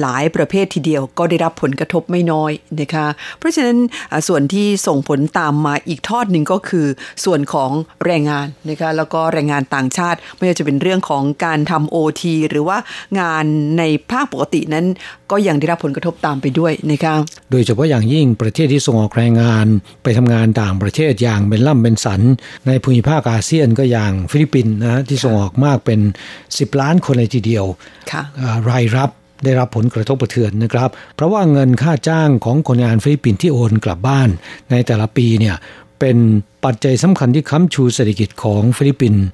[0.00, 3.06] หลายประเภททีเดียวก็ได้รับผลกระทบไม่น้อยนะคะ
[3.38, 3.78] เพราะฉะนั้น
[4.10, 6.86] อ่าส่วนที่ส่งผลตามมาอีกทอดหนึ่งก็คือ
[7.24, 7.70] ส่วนของ
[8.06, 12.78] แรงงานนะคะแล้วก็แรงงานต่างชาติ ไม่ว่าจะเป็นเรื่องของการทำโอทีหรือว่า
[13.20, 13.44] งาน
[13.78, 14.86] ในภาคปกตินั้น
[15.30, 17.14] ก็ยังได้รับผลกระทบตามไปด้วยนะคะ
[17.50, 19.66] โดยเฉพาะอย่างยิ่งประเทศที่ส่งออกแรงงาน
[20.02, 22.20] ไปทำงานต่างประเทศอย่างเป็นล่ำเป็นสัน
[22.66, 26.00] ในภูมิภาคอาเซียนก็อย่างฟิลิปปินส์นะที่ส่งออกมากเป็น
[26.40, 27.64] 10 ล้านคนเลยทีเดียว
[28.10, 29.10] ค่ะอ่ารายรับ
[29.44, 34.28] ได้รับผลกระทบกระเทือนนะครับ เพราะว่าเงินค่าจ้างของคนงานฟิลิปปินส์ที่โอนกลับบ้าน
[34.70, 35.56] ในแต่ละปีเนี่ย
[36.00, 36.16] เป็น
[36.64, 39.24] ปัจจัยสำคัญที่ค้ำชูเศรษฐกิจของฟิลิปปินส์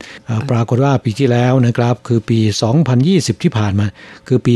[0.50, 2.38] ปรากฏว่าปีที่แล้วนะครับ คือปี
[2.90, 3.86] 2020 ที่ผ่านมา
[4.28, 4.54] คือปี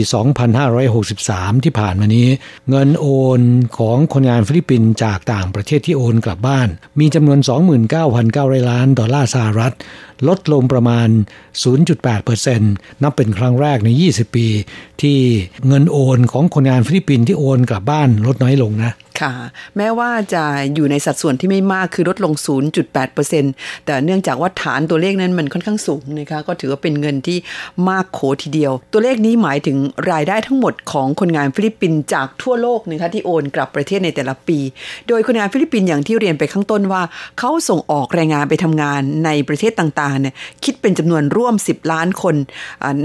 [1.01, 2.27] 2563 ที่ผ่านมานี้
[2.71, 3.07] เงินโอ
[3.39, 3.41] น
[3.79, 6.69] ของคนงานฟิลิปปินส์จากต่างประเทศที่โอนกลับบ้าน
[7.01, 7.39] มีจำนวน
[8.05, 9.75] 29,900 ล้านดอลลาร์สหรัฐ
[10.29, 11.09] ลดลงประมาณ
[11.85, 12.59] 0.8%
[13.03, 14.47] นับเป็นครั้งแรกใน 20 ปี
[15.03, 15.19] ที่
[15.67, 19.33] เงินโอนของคนงานฟิลิปปินส์ที่โอนกลับบ้านลดน้อยลงนะค่ะ
[19.77, 20.45] แม้ว่าจะ
[20.75, 22.35] อยู่ในสัดส่วนที่ไม่มากคือลดลง
[22.73, 27.39] 0.8%แต่เนื่องจากว่าฐานตัวเลขนั้นมันค่อนข้างสูงนะคะก็ถือว่าเป็นเงินที่
[27.89, 29.77] มากโขทีเดียว ตัวเลขนี้หมายถึง
[30.11, 34.59] รายได้ทั้งหมดของคนงานฟิลิปปินส์จากทั่วโลกนะคะที่โอนกลับประเทศในแต่ละปี
[35.09, 37.03] โดยคนงานฟิลิปปินส์อย่างที่เรียนไปข้างต้นว่า
[37.39, 40.35] เขาส่งออกแรงงานไปทำงานในประเทศต่างๆเนี่ย
[40.65, 42.35] คิดเป็นจำนวนร่วม 10 ล้านคน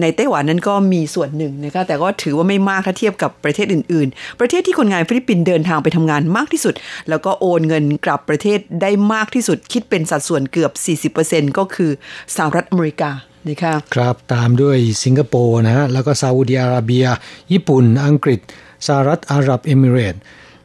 [0.02, 6.74] ในไต้หวันนั้นก็มีส่วนหนึ่งนะคะแต่ก็ถือว่าไม่มากถ้าเทียบกับประเทศอื่น ๆ ประเทศที่คนงานฟิลิปปินส์เดินทางไปทำงานมากที่สุด
[7.10, 10.72] แล้วก็โอนเงินกลับประเทศได้มากที่สุดคิดเป็นสัดส่วนเกือบ
[11.16, 11.92] 40%ก็คือ
[12.36, 13.12] สหรัฐอเมริกา
[13.48, 17.06] นะคะครับตามด้วยสิงคโปร์นะฮะแล้วก็ซาอุดิอาระเบีย
[17.52, 18.40] ญี่ปุ่น อังกฤษ
[18.88, 20.22] สหรัฐอาหรับเอมิเรตส์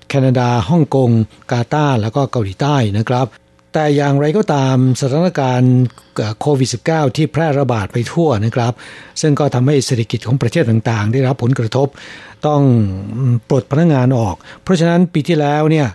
[0.08, 1.10] แคนาดาฮ่องกง
[1.50, 3.26] กาตาร์แล้วก็เกาหลีใต้นะครับ
[3.72, 5.74] แต่อย่างไรก็ตามสถานการณ์
[6.40, 8.72] โควิด -19 ที่แพร่ระบาดไปทั่วนะครับ
[9.20, 11.88] ซึ่งก็ทำให้เศรษฐกิจของประเทศต่างๆ ได้รับผลกระทบ
[12.46, 12.62] ต้อง
[13.48, 15.86] ปลดพนักงานออก เพราะฉะนั้นปีที่แล้วเนี่ย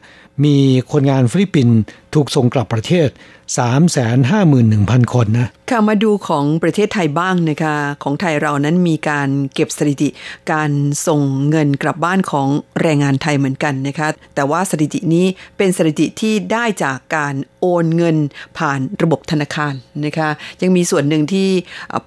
[0.46, 0.56] มี
[0.92, 1.78] คนงานฟิลิปปินส์
[2.14, 3.10] ถูกส่งกลับประเทศ
[3.58, 10.10] 351,000 คนนะค่ะมาดูของประเทศไทยบ้างนะคะ ของไทยเรานั้นมีการเก็บสถิติ
[10.52, 10.72] การ
[11.08, 12.48] ส่งเงินกลับบ้านของ
[12.82, 15.26] แรงงานไทยเหมือนกันนะคะ แต่ว่าสถิตินี้
[15.58, 18.18] เป็นสถิติที่ได้จากการโอนเงิน
[18.58, 19.74] ผ่านระบบธนาคาร
[20.06, 20.30] นะคะ
[20.62, 21.50] ยังมีส่วนหนึ่งที่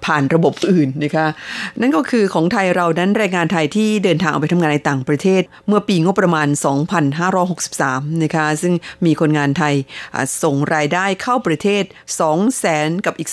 [0.05, 1.27] ผ่านระบบอื่นนะคะ
[1.81, 6.47] นั่นก็คือของไทยเรานั้นแรงงานไทยที่เดินทางออกไปทำงานในต่างประเทศ เมื่อปีงบประมาณ
[7.35, 8.73] 2563 นะคะ ซึ่ง
[9.05, 9.73] มีคนงานไทย
[10.43, 11.83] ส่งรายได้เข้าประเทศ
[12.21, 13.29] 2แสนกับอีก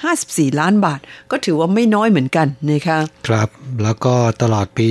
[0.00, 3.48] 254 ล้านบาท ก็ถือว่าไม่น้อยเหมือนกันนะคะครับ
[3.82, 4.86] แล้วก็ตลอดปี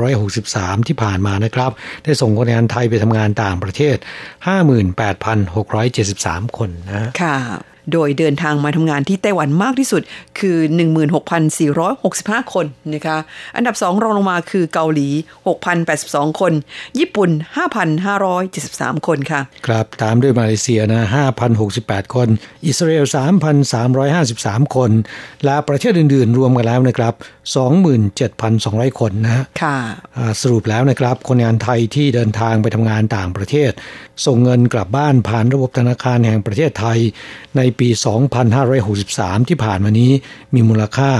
[0.00, 1.70] 2563 ที่ผ่านมานะครับ
[2.04, 3.96] ได้ส่งคนงานไทยไปทำงานต่างประเทศ
[5.26, 7.38] 58,673 คนนะค่ะ
[7.92, 10.02] โดยเดินทางมาทำงานที่ไต้หวันมากที่สุด
[10.38, 10.56] คือ
[11.74, 13.18] 16,465 คนนะคะ
[13.56, 15.08] อันดับ 2 รองลงมาคือเกาหลี
[15.74, 16.52] 6,082 คน
[16.98, 17.30] ญี่ปุ่น
[18.18, 21.02] 5,573 คนค่ะ ครับตามด้วยมาเลเซียนะ
[21.60, 22.28] 5,068 คน
[22.66, 23.04] อิสราเอล
[23.90, 24.90] 3,353 คน
[25.44, 27.14] และประเทศอื่นๆ รวมกันแล้วนะครับ
[28.26, 29.76] 27,200 คนนะค่ะ
[30.16, 33.72] อ่าสรุปแล้วนะครับ คนงานไทยที่เดินทางไปทำงานต่างประเทศ
[34.26, 36.98] ส่งเงินกลับบ้านผ่านระบบธนาคารแห่งประเทศไทย
[37.56, 37.88] ในปี
[38.68, 40.10] 2563 ที่ผ่านมานี้
[40.54, 41.10] มีมูลค่า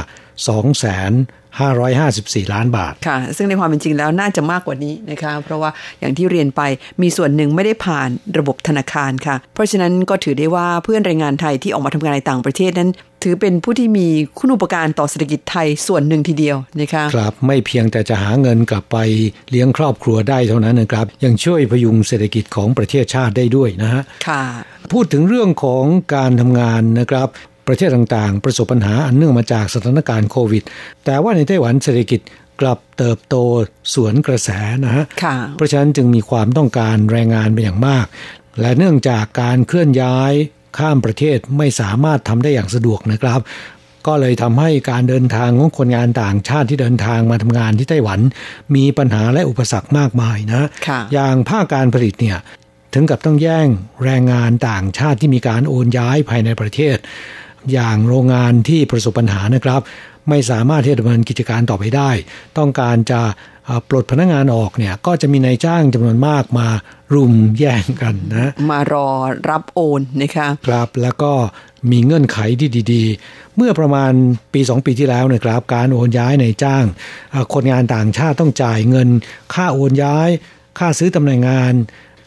[1.61, 6.61] 2,554 ล้านบาท ค่ะ ซึ่งในความเป็นจริงแล้วน่าจะมากกว่านี้นะคะ เพราะว่าอย่างที่เรียนไป
[7.03, 12.91] มีส่วนหนึ่งไม่ได้ผ่านระบบธนาคารค่ะ เพราะฉะนั้นก็ถือได้ว่าเพื่อนแรงงานไทยที่ออกมาทำงานในต่างประเทศนั้น
[13.23, 14.09] ถือเป็นผู้ที่มี
[14.39, 18.97] คุณอุปการต่อเศรษฐกิจไทยส่วนหนึ่งทีเดียวนะคะครับไม่เพียงแต่จะหาเงินกลับไป
[19.51, 24.43] เลี้ยงครอบครัวได้เท่านั้นนะครับ ยังช่วยพยุงเศรษฐกิจของประเทศชาติได้ด้วยนะฮะค่ะ
[24.93, 27.29] พูดถึงเรื่องของการทำงานนะครับ
[27.69, 30.63] ประเทศต่างๆ ประสบปัญหาอันเนื่องมาจากสถานการณ์โควิด
[31.05, 32.21] แต่ว่าในไต้หวันเศรษฐกิจ
[32.61, 33.37] กลับเติบโต
[33.95, 34.51] สวนกระแส
[34.85, 38.07] นะฮะค่ะเพราะฉะนั้นจึงมีความต้องการแรงงานเป็นอย่างมาก
[38.61, 40.33] และเนื่องจากการเคลื่อนย้าย
[40.79, 43.41] ข้ามประเทศไม่สามารถทำได้อย่างสะดวกนะครับ
[44.07, 48.21] ก็เลยทำให้การเดินทางของคนงานต่างชาติที่เดินทางมาทำงานที่ไต้หวัน
[48.75, 52.39] มีปัญหาและอุปสรรคมากมายนะค่ะอย่างภาคการผลิตเนี่ย
[52.95, 53.69] ถึงกับต้องแย่ง
[54.05, 56.97] แรงงานต่างชาติที่มีการโอนย้ายภายในประเทศ
[57.73, 59.81] อย่างโรงงานที่ประสบปัญหานะครับ
[60.29, 62.11] ไม่สามารถที่จะดำเนินกิจการต่อไปได้
[62.59, 63.33] ต้องการจะอ่า
[63.89, 66.69] ปลดพนักงานออกเนี่ยก็จะมีนายจ้างจำนวนมากมา
[67.15, 69.09] รุมแย่งกันนะ มารอ
[69.51, 71.33] รับโอนนะคะครับแล้วก็
[71.91, 74.13] มีเงื่อนไขที่ดีๆ เมื่อประมาณ
[74.53, 76.85] ปี 2 ปีที่แล้วเนะครับการโอนย้ายในายจ้าง
[77.35, 79.09] อ่าคนงานต่างชาติต้องจ่ายเงิน
[79.55, 80.29] ค่าโอนย้าย
[80.79, 81.75] ค่าซื้อตำแหน่งงาน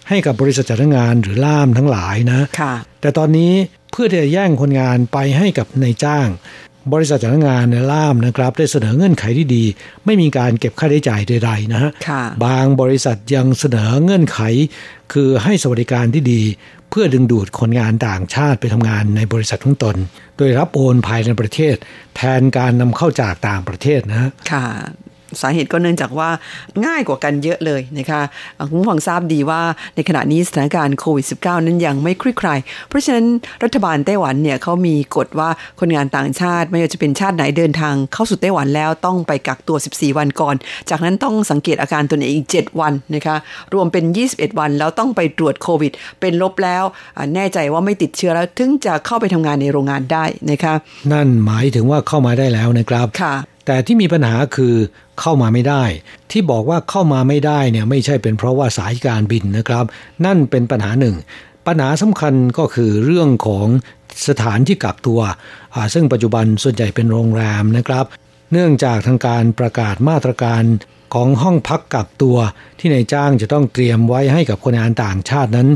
[0.09, 3.53] ให้กับบริษัทจัดหางานหรือล่ามทั้งหลายนะค่ะแต่ตอนนี้
[3.91, 6.27] เพื่อที่จะแย่งคนงานไปให้กับนายจ้าง
[6.93, 9.63] บริษัทจ้างงานในล่ามนะครับ ได้เสนอเงื่อนไขที่ดี
[10.05, 14.39] ไม่มีการเก็บค่าใช้จ่ายใดๆนะฮะค่ะบางบริษัทยังเสนอเงื่อนไข
[15.13, 16.41] คือให้สวัสดิการที่ดี
[16.89, 19.95] เพื่อดึงดูดคนงานต่างชาติไปทำงานในบริษัทของตน
[20.37, 21.75] โดยรับโอนภายในประเทศ
[22.15, 24.67] แทนการนำเข้าจากต่างประเทศนะฮะค่ะ
[25.41, 26.29] สาเหตุก็เนื่องจากว่า
[26.85, 28.21] ง่ายกว่ากันเยอะเลยนะคะ
[28.57, 29.61] อ่าคุณผู้ฟังทราบดีว่า
[29.95, 32.59] ในขณะนี้สถานการณ์โควิด -19 นั้นยังไม่คลี่คลาย
[32.89, 33.25] เพราะฉะนั้น
[33.63, 40.55] รัฐบาลไต้หวันเนี่ยเขามีกฎว่าคนงานต่างชาติไม่ว่าจะเป็นชาติไหนเดินทางเข้าสู่ไต้หวันแล้วต้องไปกักตัว 14 วันก่อน
[40.89, 43.35] จากนั้นต้องสังเกตอาการตนเองอีก 7 วันนะคะ
[43.73, 46.83] รวมเป็น 21 วันแล้วต้องไปตรวจโควิด เป็นลบแล้ว
[47.17, 50.73] อ่าแน่ใจว่าไม่ติดเชื้อแล้วถึงจะเข้าไปทำงานในโรงงานได้นะคะ
[51.11, 53.35] นั่นหมายถึงว่าเข้ามาได้แล้วนะครับค่ะ
[53.65, 54.75] แต่ที่มีปัญหาคือ
[55.19, 55.83] เข้ามาไม่ได้
[56.31, 59.85] ที่บอกว่าเข้ามาไม่ได้เนี่ยไม่ใช่เป็นเพราะว่าสายการบินนะครับ
[60.25, 61.15] นั่นเป็นปัญหาหนึ่ง
[61.67, 63.67] ปัญหาสำคัญก็คือเรื่องของ
[64.27, 65.19] สถานที่กักตัว
[65.75, 68.05] อ่าซึ่งปัจจุบันส่วนใหญ่เป็นโรงแรมนะครับ
[68.51, 70.63] เนื่องจากทางการประกาศมาตรการ
[71.13, 72.37] ของห้องพักกักตัว
[72.79, 75.69] ที่นายจ้างจะต้องเตรียมไว้ให้กับคนงานต่างชาตินั้น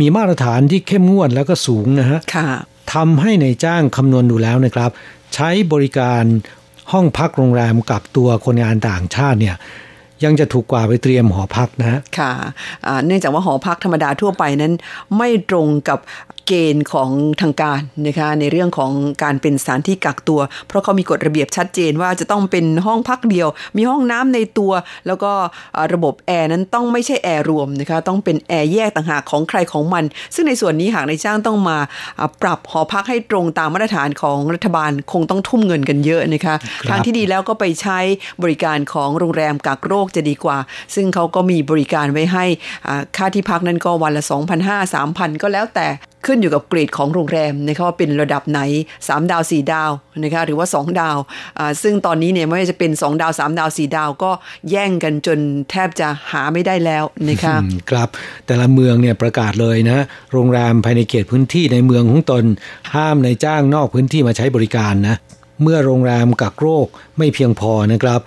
[0.00, 2.48] มีมาตรฐานที่เข้มงวดแล้วก็สูงนะฮะค่ะ
[2.94, 4.90] ทำให้ในายจ้างคำนวณดูแล้วนะครับ
[5.34, 6.24] ใช้บริการ
[6.92, 9.56] ห้องพักโรงแรมกับตัวคนงานต่างชาติเนี่ย
[10.24, 12.32] ยังจะถูกกว่าไปเตรียมหอพักนะฮะ ค่ะ
[13.06, 14.72] เนื่องจากว่าหอพักธรรมดาทั่วไปนั้น
[15.16, 15.98] ไม่ตรงกับ
[16.46, 24.72] เกณฑ์ของทางการนะคะในเรื่องของการเป็นสถานที่กักตัว เพราะเขามีกฎระเบียบชัดเจนว่าจะต้องเป็นห้องพักเดียว มีห้องน้ำในตัว
[25.06, 25.32] แล้วก็
[25.76, 31.78] อ่าระบบแอร์นั้นต้องไม่ใช่แอร์รวมนะคะต้องเป็นแอร์แยกต่างหากของใครของมัน ซึ่งในส่วนนี้หากในายจ้างต้องมา
[32.18, 37.98] อ่าปรับหอพักให้ตรงตามมาตรฐานของรัฐบาลคงต้องทุ่มเงินกันเยอะนะคะครับทางที่ดีแล้วก็ไปใช้
[38.42, 40.58] บริการของโรงแรมกักโรคจะดีกว่า
[40.94, 42.44] ซึ่งเขาก็มีบริการไว้ให้
[42.86, 44.22] อ่าค่าที่พักนั้นก็วันละ
[44.58, 45.88] 2,500 3,000 ก็แล้วแต่
[46.26, 48.60] ขึ้นอยู่กับเกรดของโรงแรมนะคะว่าเป็นระดับไหน
[49.00, 49.90] 3 ดาว 4 ดาว
[50.22, 51.16] นะคะหรือว่า 2 ดาว
[51.58, 54.30] อ่าซึ่งตอนนี้เนี่ยไม่ว่าจะเป็น 2 ดาว 3 ดาว 4 ดาว ก็
[54.70, 55.38] แย่งกันจน
[55.70, 57.54] แทบจะหาไม่ได้แล้วนะคะ
[57.90, 58.08] ครับ
[58.46, 59.98] แต่ละเมืองเนี่ยประกาศเลยนะ
[60.32, 62.44] โรงแรมภายในเขตพื้นที่ในเมืองของตน
[62.94, 65.16] ห้ามในจ้างนอกพื้นที่มาใช้บริการนะ
[65.62, 66.86] เมื่อโรงแรมกักโรค
[67.18, 68.20] ไม่เพียงพอนะครับ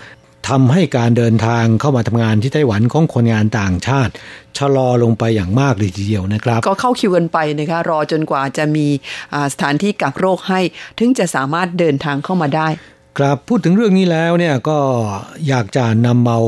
[0.49, 4.13] ทำให้การเดินทางเข้ามาทำงานที่ไต้หวันของคนงานต่างชาติ
[4.57, 8.87] ชะลอลงไปอย่างมากเลยทีเดียวนะครับ ก็เข้าคิวกันไปนะคะรอจนกว่าจะมี
[9.33, 10.59] อ่าสถานที่กักโรคให้
[10.99, 12.67] ถึงจะสามารถเดินทางเข้ามาได้
[13.17, 14.77] ครับพูดถึงเรื่องนี้แล้วเนี่ยก็
[15.47, 16.41] อยากจะนำเอา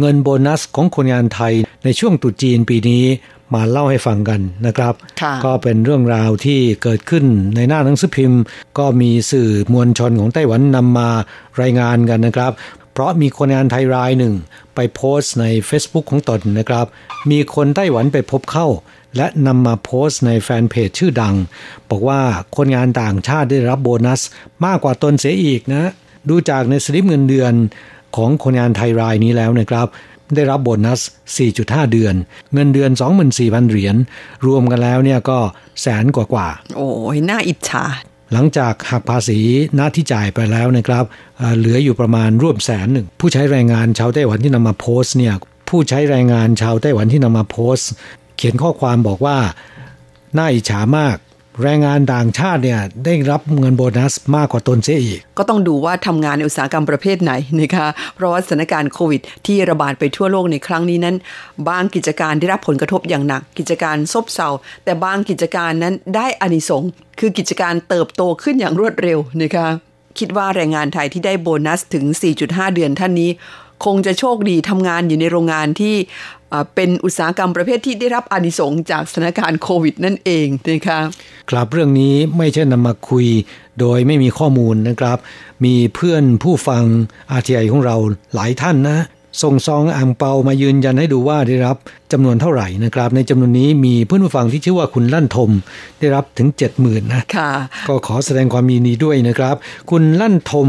[0.00, 1.52] เงินโบนัสของคนงานไทย
[1.84, 3.04] ในช่วงตรุษจีนปีนี้
[3.54, 7.24] มาเล่าให้ฟังกันนะครับค่ะก็เป็นเรื่องราวที่เกิดขึ้น
[7.56, 8.40] ในหน้าหนังสือพิมพ์
[8.78, 11.08] ก็มีสื่อมวลชนของไต้หวันนำมา
[11.60, 12.52] รายงานกันนะครับ
[12.92, 14.34] เพราะมีคนงานไทยรายหนึ่ง
[14.74, 16.86] ไปโพสต์ใน Facebook ของตนนะครับ
[17.30, 18.68] มีคนไต้หวันไปพบเข้า
[19.16, 21.34] และนำมาโพสต์ในแฟนเพจชื่อดัง
[21.90, 22.20] บอกว่า
[22.56, 24.20] คนงานต่างชาติได้รับโบนัส
[24.64, 25.92] มากกว่าตนเสียอีกนะ
[26.28, 27.52] ดูจากในสลิปเงินเดือน
[28.16, 29.86] ของคนงานไทยรายนี้แล้วนะครับ
[30.34, 31.00] ได้รับโบนัส
[31.46, 32.14] 4.5 เดือน
[32.54, 32.90] เงินเดือน
[33.30, 33.96] 24,000 เหรียญ
[34.46, 35.38] รวมกันแล้วเนี่ยก็
[35.82, 37.84] แสนกว่ากว่า โอ้ยน่าอิจฉา
[38.32, 39.38] หลังจากหักภาษี
[39.76, 41.04] หน้าที่จ่ายไปแล้วนะครับ
[41.58, 45.34] เหลืออยู่ประมาณร่วมแสนหนึ่ง ผู้ใช้แรงงานชาวไต้หวันที่นำมาโพสต์เนี่ย
[45.68, 47.88] ผู้ใช้แรงงานชาวไต้หวันที่นำมาโพสต์
[48.36, 49.38] เขียนข้อความบอกว่า
[50.38, 51.16] น่าอิจฉามาก
[51.60, 61.16] แรงงานต่างชาติเนี่ยได้รับเงินโบนัสมากกว่าตนเสียอีก ก็ต้องดูว่าทำงานในอุตสาหกรรมประเภทไหนนะคะเพราะว่าสถานการณ์โควิด ที่ระบาดไปทั่วโลกในครั้งนี้นั้น
[61.68, 64.48] บางกิจการได้รับผลกระทบอย่างหนัก กิจการซบเซา
[64.84, 69.68] แต่บางกิจการนั้นได้อานิสงส์คือกิจการเติบโตขึ้นอย่างรวดเร็วนะคะ
[70.18, 72.04] คิดว่าแรงงานไทยที่ได้โบนัสถึง
[72.40, 73.30] 4.5 เดือนท่านนี้
[73.84, 75.94] คงจะโชคดีทำงานอยู่ในโรงงานที่
[76.74, 81.00] เป็นอุตสาหกรรมประเภทที่ได้รับอานิสงส์จากสถานการณ์โควิดนั่นเองนะคะ
[81.50, 83.26] ครับเรื่องนี้ไม่ใช่นำมาคุย
[83.80, 85.18] โดยไม่มีข้อมูลนะครับ
[85.64, 86.82] มีเพื่อนผู้ฟัง
[87.38, 87.96] RTI ของเรา
[88.34, 88.98] หลายท่านนะ
[89.42, 91.76] ส่งซองอ่างเปามายืนยันให้ดูว่าได้รับ
[92.12, 95.50] จำนวนเท่าไหร่นะครับ ในจำนวนนี้มีเพื่อนผู้ฟังที่ชื่อว่าคุณลั่นทม
[96.00, 96.48] ได้รับถึง
[96.78, 97.50] 70,000นะค่ะ
[97.88, 99.56] ก็ขอแสดงความยินดีด้วยนะครับ
[99.90, 100.68] คุณลั่นทม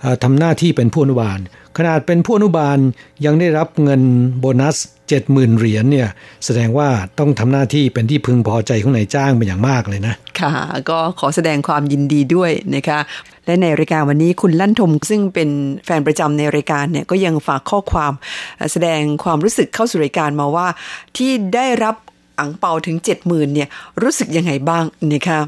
[0.00, 1.38] เอ่อทำหน้าที่เป็นผู้อนุบาล
[1.76, 2.78] ขนาดเป็นผู้อนุบาล
[3.24, 4.02] ยังได้รับเงิน
[4.40, 4.78] โบนัส
[5.08, 6.08] 70,000เหรียญเนี่ย
[6.44, 6.88] แสดงว่า
[7.18, 10.52] ต้องทำหน้าที่เป็นที่พึงพอใจของนายจ้างเป็นอย่างมากเลยนะ ค่ะ
[10.90, 12.98] ก็ขอแสดงความยินดีด้วยนะคะ
[13.46, 15.50] และในรายการวันนี้คุณลั่นทมซึ่งเป็น
[15.84, 18.12] แฟนประจำในรายการเนี่ยก็ยังฝากข้อความ
[18.56, 20.68] เอ่อแสดงความรู้สึกเข้าสู่รายการมาว่า
[21.16, 21.94] ที่ได้รับ
[22.40, 22.96] อังเปาถึง
[23.26, 23.68] 70,000เนี่ย
[24.02, 25.40] รู้สึกยังไงบ้างนะคะ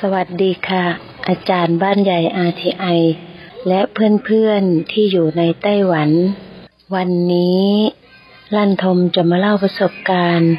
[0.00, 0.84] สวัสดีค่ะ
[1.28, 2.98] อาจารย์บ้านใหญ่ RTI
[3.68, 6.10] และเพื่อนๆที่อยู่ในไต้หวัน
[6.94, 7.66] วันนี้
[8.56, 10.52] ลั่นทมจะมาเล่าประสบการณ์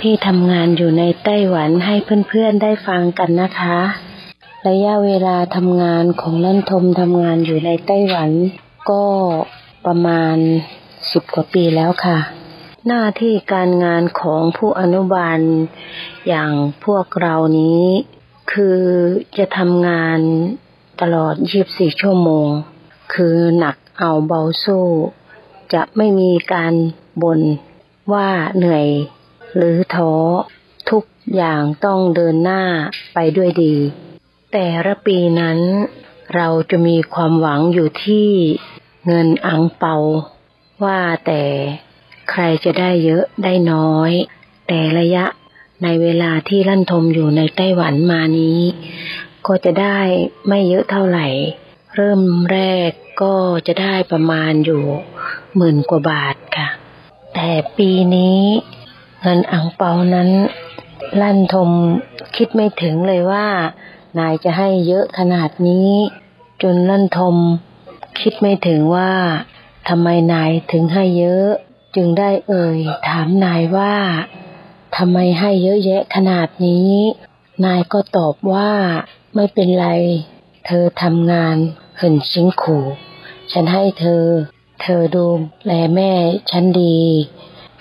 [0.00, 1.94] ที่ทำงานอยู่ในไต้หวันให้
[2.28, 3.78] เพื่อนๆได้ฟังกันนะคะ
[4.68, 8.30] ระยะเวลาทำงานของลั่นทมทำงานอยู่ในไต้หวัน
[8.90, 9.04] ก็
[9.86, 10.36] ประมาณ
[11.10, 12.18] สิบกว่าปีแล้วค่ะ
[12.86, 15.38] หน้าที่การงานของผู้อนุบาล
[16.28, 16.52] อย่าง
[16.84, 17.84] พวกเรานี้
[18.52, 18.80] คือ
[19.38, 20.18] จะทำงาน
[21.00, 21.34] ตลอด
[21.68, 22.48] 24 ชั่วโมง
[23.14, 24.86] คือหนักเอาเบาสู้
[25.74, 26.74] จะไม่มีการ
[27.22, 27.40] บน
[28.12, 28.86] ว่าเหนื่อย
[29.56, 30.12] หรือท้อ
[30.90, 31.04] ทุก
[31.34, 32.62] อย่างต้องเดินหน้า
[33.14, 33.74] ไปด้วยดี
[34.52, 35.58] แต่ละปีนั้น
[36.34, 38.28] เราจะมีความหวังอยู่ที่
[39.06, 39.96] เงินอังเปา
[40.84, 41.42] ว่าแต่
[42.30, 44.12] ใครจะได้เยอะได้น้อย
[44.68, 45.24] แต่ระยะ
[45.82, 48.60] ในเวลาที่ลั่นทมอยู่ในไต้หวันมานี้
[49.46, 49.98] ก็จะได้
[50.48, 51.26] ไม่เยอะเท่าไหร่
[51.94, 52.90] เริ่มแรก
[53.22, 53.34] ก็
[53.66, 54.84] จะได้ประมาณอยู่
[55.56, 56.68] หมื่นกว่าบาทค่ะ
[57.38, 58.40] แต่ปีนี้
[59.22, 60.30] เงินอังเปานั้น
[61.20, 61.70] ลั่นทม
[62.36, 63.46] คิดไม่ถึงเลยว่า
[64.18, 65.90] นายจะให้เยอะขนาดนี้
[66.62, 67.36] จนลั่นทม
[68.20, 69.12] คิดไม่ถึงว่า
[69.88, 71.48] ทำไมนายถึงให้เยอะ
[71.96, 72.78] จึงได้เอ่ย
[73.08, 73.94] ถามนายว่า
[74.96, 76.92] ทำไมให้เยอะแยะขนาดนี้
[77.64, 78.70] นายก็ตอบว่า
[79.34, 79.88] ไม่เป็นไร
[80.66, 81.56] เธอทำงาน
[82.00, 82.84] หื่นชิงขู่
[83.52, 84.24] ฉันให้เธอ
[84.80, 85.26] เธอดู
[85.66, 86.12] แลแม่
[86.50, 86.98] ฉันดี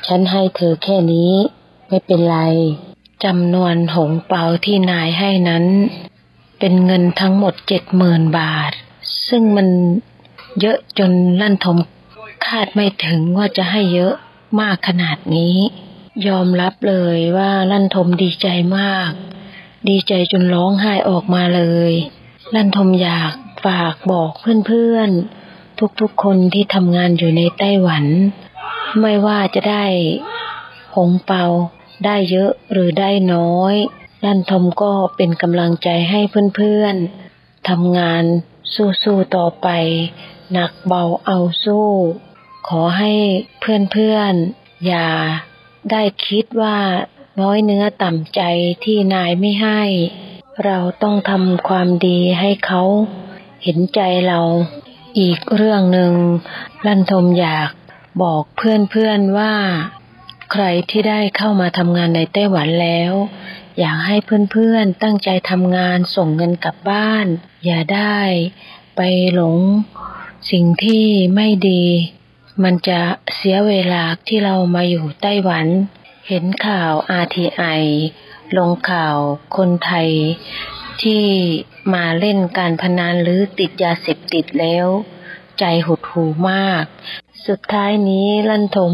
[0.06, 1.34] ฉันให้เธอแค่นี้
[1.88, 2.40] ไม่เป็นไร
[3.26, 5.66] จำนวนหงเปาที่นายให้นั้น
[6.60, 8.72] เป็นเงินทั้งหมดเจ็ดหมื่นบาท
[9.28, 9.68] ซึ่งมัน
[10.60, 11.78] เยอะจนลั่นทม
[12.46, 14.14] คาดไม่ถึงว่าจะให้เยอะ
[14.60, 15.58] มากขนาดนี้
[16.28, 19.12] ยอมรับเลยว่าลั่นทมดีใจมาก
[19.90, 21.92] ดีใจจนร้องไห้ออกมาเลย
[22.56, 23.34] ลั่นทมอยาก
[23.66, 24.32] ฝากบอก
[24.68, 25.45] เพื่อนๆ
[26.00, 28.06] ทุกๆคนที่ทำงานอยู่ในไต้หวัน
[29.02, 29.86] ไม่ว่าจะได้
[30.96, 31.46] หงเปา
[32.06, 33.76] ได้เยอะหรือได้น้อย
[34.24, 36.20] ลั่นทมก็เป็นกำลังใจให้
[36.56, 38.24] เพื่อนๆทำงาน
[39.04, 39.68] สู้ๆต่อไป
[40.52, 41.90] หนักเบาเอาสู้
[42.68, 43.14] ขอให้
[43.60, 45.10] เพื่อนๆ อย่า
[45.92, 46.80] ได้คิดว่า
[47.42, 48.42] น้อยเนื้อต่ำใจ
[48.84, 49.82] ที่นายไม่ให้
[50.66, 52.82] เราต้องทำความดีให้เขา
[53.64, 54.42] เห็นใจเรา
[55.20, 56.14] อีกเรื่องหนึ่ง
[56.86, 57.72] ลันทมอยาก
[58.22, 59.54] บอกเพื่อนๆว่า
[60.52, 63.14] ใครที่ได้เข้ามาทำงานในไต้หวันแล้ว
[63.80, 64.16] อยากให้
[64.52, 67.26] เพื่อนๆตั้งใจทำงานส่งเงินกลับบ้าน
[67.66, 68.20] อย่าได้
[68.96, 69.02] ไป
[69.34, 69.58] หลง
[70.52, 71.06] สิ่งที่
[71.36, 71.84] ไม่ดี
[72.64, 73.02] มันจะ
[73.36, 75.66] เสียเวลาที่เรามาอยู่ไต้หวัน
[76.28, 76.94] เห็นข่าว
[77.24, 77.82] RTI
[78.58, 79.18] ลงข่าว
[79.56, 80.10] คนไทย
[81.02, 81.26] ที่
[81.94, 84.88] มาเล่นการพนันหรือติดยาเสพติดแล้ว
[85.60, 86.84] ใจหดหูมาก
[87.48, 88.94] สุดท้ายนี้ลั่นทม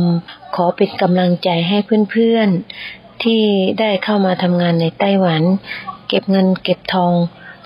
[0.56, 1.78] ขอเป็นกำลังใจให้
[2.12, 3.44] เพื่อนๆ ที่
[3.80, 5.44] ได้เข้ามาทำงานในไต้หวัน
[6.08, 7.14] เก็บเงินเก็บทอง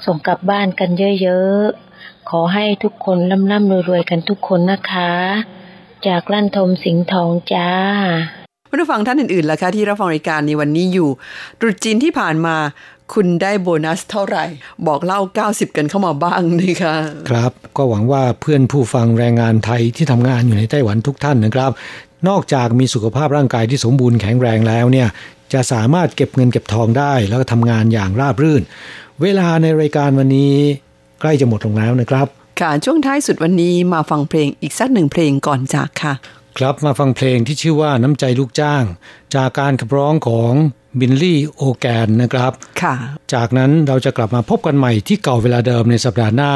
[0.06, 0.90] ส่งกลับบ้านกัน
[1.22, 3.18] เยอะๆ ขอให้ทุกคน
[3.52, 5.14] ร่ำๆรวยๆกันทุกคนนะคะ
[6.08, 7.70] จากลั่นทมสิงห์ทองจ้า
[8.70, 11.10] ผู้ฟังท่านอื่นๆล่ะคะที่รับฟังรายการในวันนี้อยู่
[11.60, 12.56] ตรุษจีนที่ผ่านมา
[13.14, 14.46] คุณได้โบนัสเท่าไหร่
[14.88, 16.96] บอกเล่า 90 กันเข้ามาบ้างนะคะ
[17.30, 21.72] ครับ ก็หวังว่าเพื่อนผู้ฟังแรงงานไทยที่ทำงานอยู่ในไต้หวันทุกท่านนะครับ
[22.28, 25.08] นอกจากมีสุขภาพร่างกายที่สมบูรณ์แข็งแรงแล้วเนี่ย
[25.54, 28.62] จะสามารถเก็บเงินเก็บทองได้ แล้วก็ทำงานอย่างราบรื่น
[29.22, 30.54] เวลาในรายการวันนี้
[31.22, 32.28] ใกล้จะหมดลงแล้วนะครับ
[32.60, 36.14] ค่ะช่วงท้ายสุดวันนี้มาฟังเพลงอีกสักหนึ่งเพลงก่อนจากค่ะ
[36.58, 38.84] ครับมาฟังเพลงที่ชื่อว่าน้ำใจลูกจ้าง
[39.36, 40.54] จากการขับร้องของ
[41.00, 42.94] บินลี่โอแกนนะครับค่ะ
[43.34, 46.52] จากนั้นเราจะกลับมาพบกันใหม่ที่เก่าเวลาเดิมในสัปดาห์หน้า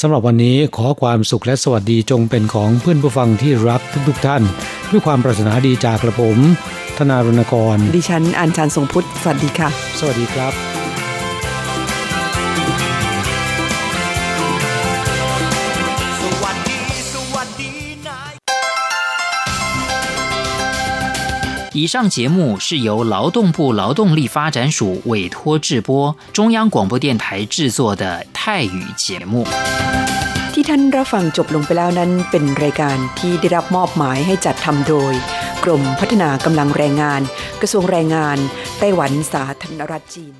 [0.00, 4.42] สำหรับวันนี้ขอความสุขและสวัสดีจงเป็นของเพื่อนผู้ฟังที่รักทุกๆท่าน
[4.90, 6.38] ด้วยความปรารถนาดีจากกระผม
[6.98, 9.68] ธนารณกร ดิฉันอัญชันทรงพุทธ สวัสดีค่ะ
[9.98, 10.87] สวัสดีครับ
[21.73, 29.43] 以上节目是由劳动部劳动力发展署委托制播，中央广播电台制作的泰语节目。
[30.53, 35.13] ที่ท่านรับฟังจบลงไปแล้วนั้นเป็นรายการที่ได้รับมอบหมายให้จัดทำโดย
[35.63, 37.21] กร รมพัฒนากำลังแรงงาน
[37.61, 38.37] กระทรวงแรงงาน
[38.79, 40.33] ไต้หวันสาธารณรัฐจีน